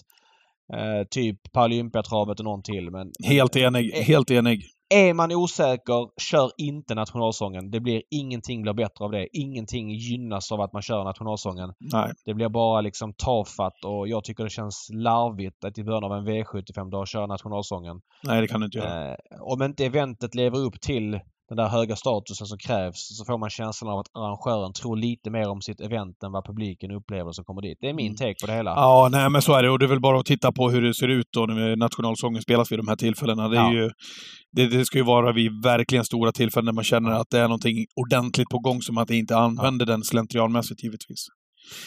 [0.73, 2.91] eh, typ Paralympiatravet och någon till.
[2.91, 3.93] Men Helt enig.
[3.97, 4.61] Eh, Helt enig.
[4.89, 7.71] är man osäker, kör inte nationalsången.
[7.71, 9.27] Det blir ingenting blir bättre av det.
[9.37, 11.73] Ingenting gynnas av att man kör nationalsången.
[11.79, 12.11] Nej.
[12.25, 16.13] Det blir bara liksom tafatt och jag tycker det känns larvigt att i början av
[16.13, 18.01] en V75 dag köra nationalsången.
[18.23, 19.11] Nej, det kan du inte göra.
[19.11, 21.19] Eh, om inte eventet lever upp till
[21.49, 25.29] den där höga statusen som krävs så får man känslan av att arrangören tror lite
[25.29, 27.77] mer om sitt event än vad publiken upplever som kommer dit.
[27.81, 28.15] Det är min Mm.
[28.15, 28.71] take på det hela.
[28.71, 29.69] Ja, nej men så är det.
[29.69, 32.41] Och det är väl bara att titta på hur det ser ut då när nationalsången
[32.41, 33.47] spelas vid de här tillfällena.
[33.49, 33.73] Det, är Ja.
[33.73, 33.89] ju,
[34.51, 37.47] det, det ska ju vara vid verkligen stora tillfällen när man känner att det är
[37.47, 41.25] någonting ordentligt på gång som att det inte använder den slentrianmässigt givetvis.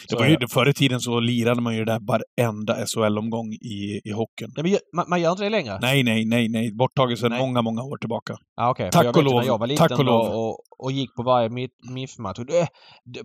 [0.09, 0.37] Det var ju.
[0.49, 4.51] Förr i tiden så lirade man ju det där varenda SHL-omgång i, i hockeyn.
[4.55, 5.79] Nej, men man, man gör inte det längre?
[5.81, 6.71] Nej, nej, nej, nej.
[6.73, 7.39] Borttaget sedan Nej.
[7.39, 8.33] många, många år tillbaka.
[8.61, 8.89] Ah, okay.
[8.91, 9.35] Tack och lov.
[9.35, 10.25] När jag var liten Tack och lov.
[10.25, 11.49] Och, och, och gick på varje
[11.93, 12.39] MIF-match.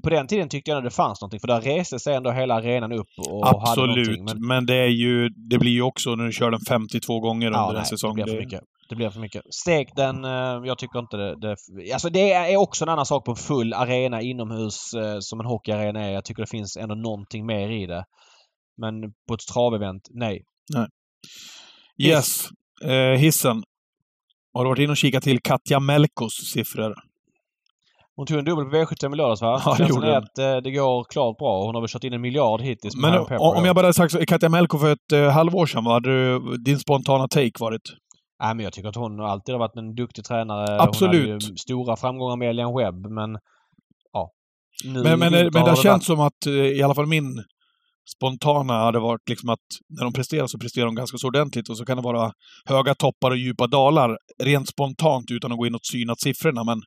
[0.02, 2.54] På den tiden tyckte jag att det fanns någonting för där reste sig ändå hela
[2.54, 3.96] arenan upp och hade Absolut.
[3.96, 4.24] någonting.
[4.24, 7.50] Men, Men det är ju, det blir ju också när du kör den 52 gånger
[7.50, 8.16] ja, under nej, en säsong.
[8.16, 8.60] det blir för mycket.
[8.88, 9.42] Det blir för mycket.
[9.54, 10.30] Stek den, eh,
[10.64, 11.56] jag tycker inte det, det...
[11.92, 15.46] Alltså det är också en annan sak på en full arena inomhus eh, som en
[15.46, 16.10] hockeyarena är.
[16.12, 18.04] Jag tycker det finns ändå någonting mer i det.
[18.76, 18.94] Men
[19.28, 20.42] på ett travevent, nej.
[21.98, 22.48] Yes.
[22.84, 23.62] Eh, hissen.
[24.52, 26.94] Har du varit inne och kikat till Katja Melkos siffror?
[28.16, 29.62] Hon tog en dubbel på V75 i lördags va?
[29.64, 30.16] Ja, det gjorde hon.
[30.16, 31.64] att eh, det går klart bra.
[31.64, 32.96] Hon har väl kört in en miljard hittills.
[32.96, 33.66] Men om då.
[33.66, 36.56] jag bara hade sagt så, Katja Melko för ett eh, halvår sedan, vad hade du,
[36.56, 37.82] din spontana take varit?
[38.42, 40.82] Nej, men jag tycker att hon alltid har varit en duktig tränare.
[40.82, 41.20] Absolut.
[41.20, 43.38] Hon hade ju stora framgångar med Elian Webb, men
[44.12, 44.30] ja.
[44.84, 47.06] Nu Men, men, i men det har har känts som att, eh, i alla fall
[47.06, 47.44] min
[48.16, 51.76] spontana hade varit liksom att när de presterar så presterar de ganska så ordentligt och
[51.76, 52.32] så kan det vara
[52.64, 56.64] höga toppar och djupa dalar rent spontant utan att gå in och synat siffrorna.
[56.64, 56.82] Men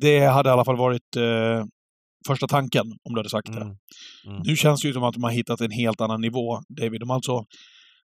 [0.00, 1.64] det hade i alla fall varit eh,
[2.26, 3.60] första tanken om du hade sagt det.
[3.60, 3.76] Mm.
[4.26, 4.42] Mm.
[4.44, 7.00] Nu känns det ju som att de har hittat en helt annan nivå, David.
[7.00, 7.44] De alltså...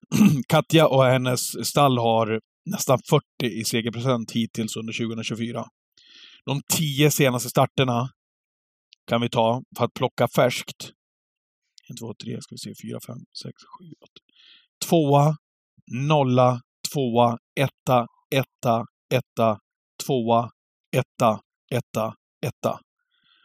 [0.47, 5.65] Katja och hennes stall har nästan 40 i segerprocent hittills under 2024.
[6.45, 8.09] De tio senaste starterna
[9.07, 10.91] kan vi ta för att plocka färskt.
[11.89, 14.11] 1, 2, 3, ska vi se, 4, 5, 6, 7, 8.
[14.89, 15.37] Tvåa,
[15.91, 16.61] nolla,
[16.93, 19.59] tvåa, etta, etta, etta,
[20.05, 20.49] tvåa,
[20.95, 21.39] etta,
[21.71, 22.13] etta,
[22.45, 22.79] etta.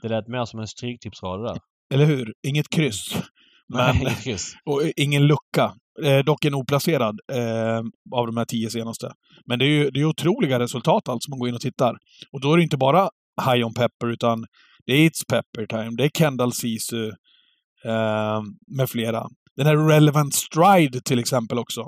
[0.02, 1.58] Det lät mer som en stryktipsrad där.
[1.94, 2.34] Eller hur?
[2.46, 3.14] Inget kryss.
[3.68, 4.54] Men, Nej, inget kryss.
[4.64, 5.74] och ingen lucka.
[6.04, 7.78] Eh, dock en oplacerad eh,
[8.14, 9.12] av de här tio senaste.
[9.46, 11.96] Men det är ju det är otroliga resultat alltså, man går in och tittar.
[12.32, 13.10] Och då är det inte bara
[13.46, 14.46] High on Pepper, utan
[14.86, 17.08] det är It's Pepper Time, det är Kendall Sisu
[17.84, 18.42] eh,
[18.78, 19.26] med flera.
[19.56, 21.84] Den här Relevant Stride till exempel också,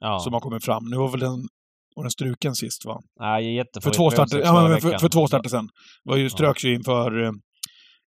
[0.00, 0.20] Ja.
[0.20, 0.84] som har kommit fram.
[0.90, 1.48] Nu var väl den,
[1.96, 3.00] var den struken sist va?
[3.20, 5.68] Nej, För två starter, V6 ja, men för, för två starter sen.
[6.04, 7.32] Var ju, ströks ju inför eh,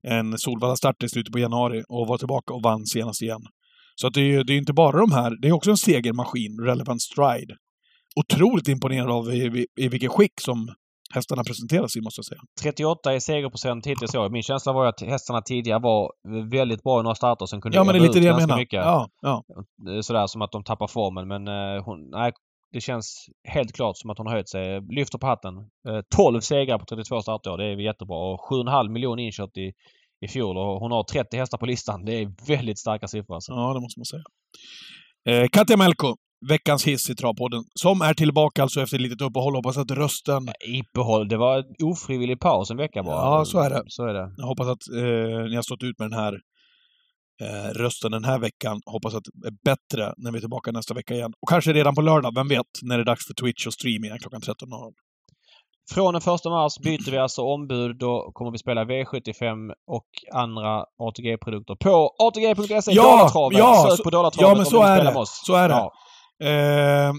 [0.07, 3.41] en Solvalla-start i slutet på januari och var tillbaka och vann senast igen.
[3.95, 5.77] Så att det är ju det är inte bara de här, det är också en
[5.77, 7.55] segermaskin, Relevant Stride.
[8.15, 10.67] Otroligt imponerad av i, i, i vilket skick som
[11.13, 12.41] hästarna presenteras i, måste jag säga.
[12.61, 14.29] 38 i segerprocent hittills i år.
[14.29, 16.11] Min känsla var att hästarna tidigare var
[16.49, 17.45] väldigt bra i några starter.
[17.45, 18.57] Sen kunde Ja, men det är lite ut det jag menar.
[18.57, 18.77] Mycket.
[18.77, 19.43] Ja, ja.
[19.89, 21.27] Eh, Sådär som att de tappar formen.
[21.27, 22.31] Men eh, hon, nej,
[22.74, 24.82] det känns helt klart som att hon har höjt sig.
[24.82, 25.57] Lyfter på hatten.
[25.88, 27.49] Eh, 12 segrar på 32 starter.
[27.49, 28.17] Ja, det är jättebra.
[28.17, 29.71] Och 7,5 miljoner inkört i,
[30.26, 30.57] i fjol.
[30.57, 32.05] Och hon har 30 hästar på listan.
[32.05, 33.51] Det är väldigt starka siffror alltså.
[33.51, 34.24] ja, det måste man säga.
[35.30, 36.15] Eh, Katja Melko,
[36.49, 39.55] veckans hiss i Travpodden, som är tillbaka alltså efter ett litet uppehåll.
[39.55, 40.43] Hoppas att rösten
[40.82, 41.28] Uppehåll.
[41.28, 43.15] Det var en ofrivillig paus en vecka bara.
[43.15, 43.84] Ja, så är det.
[43.88, 44.34] Så är det.
[44.38, 46.34] Jag hoppas att eh, ni har stått ut med den här
[47.44, 48.82] eh, rösten den här veckan.
[48.86, 51.32] Hoppas att det är bättre när vi är tillbaka nästa vecka igen.
[51.41, 52.66] Och kanske redan på lördag, vem vet?
[52.82, 54.94] När det är dags för Twitch och stream igen klockan 13.00.
[55.94, 57.98] Från den 1 mars byter vi alltså ombud.
[57.98, 62.91] Då kommer vi spela V75 och andra ATG-produkter på ATG.se.
[62.91, 65.14] Ja, ja, Sök så- på Dollartravet ja, men om så du vill är spela det.
[65.14, 65.41] med oss.
[65.46, 65.76] Så är det.
[65.76, 65.91] Ja.
[66.44, 67.14] Eh,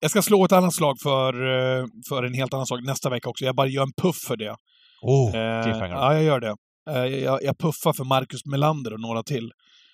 [0.00, 3.28] jag ska slå ett annat slag för, eh, för en helt annan sak nästa vecka
[3.28, 3.44] också.
[3.44, 4.56] Jag bara gör en puff för det.
[5.02, 6.54] Oh, Eh, ja, jag gör det.
[6.90, 9.50] Eh, jag, jag puffar för Marcus Melander och några till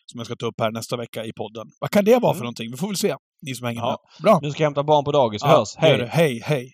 [0.07, 1.67] som jag ska ta upp här nästa vecka i podden.
[1.81, 2.35] Vad kan det vara mm.
[2.39, 2.71] för någonting?
[2.71, 3.89] Vi får väl se, ni som hänger ja.
[3.89, 4.23] med.
[4.23, 4.39] Bra!
[4.43, 5.43] Nu ska jag hämta barn på dagis.
[5.45, 5.77] Vi ja, hörs.
[5.77, 6.09] Hej!
[6.11, 6.73] Hej, hej!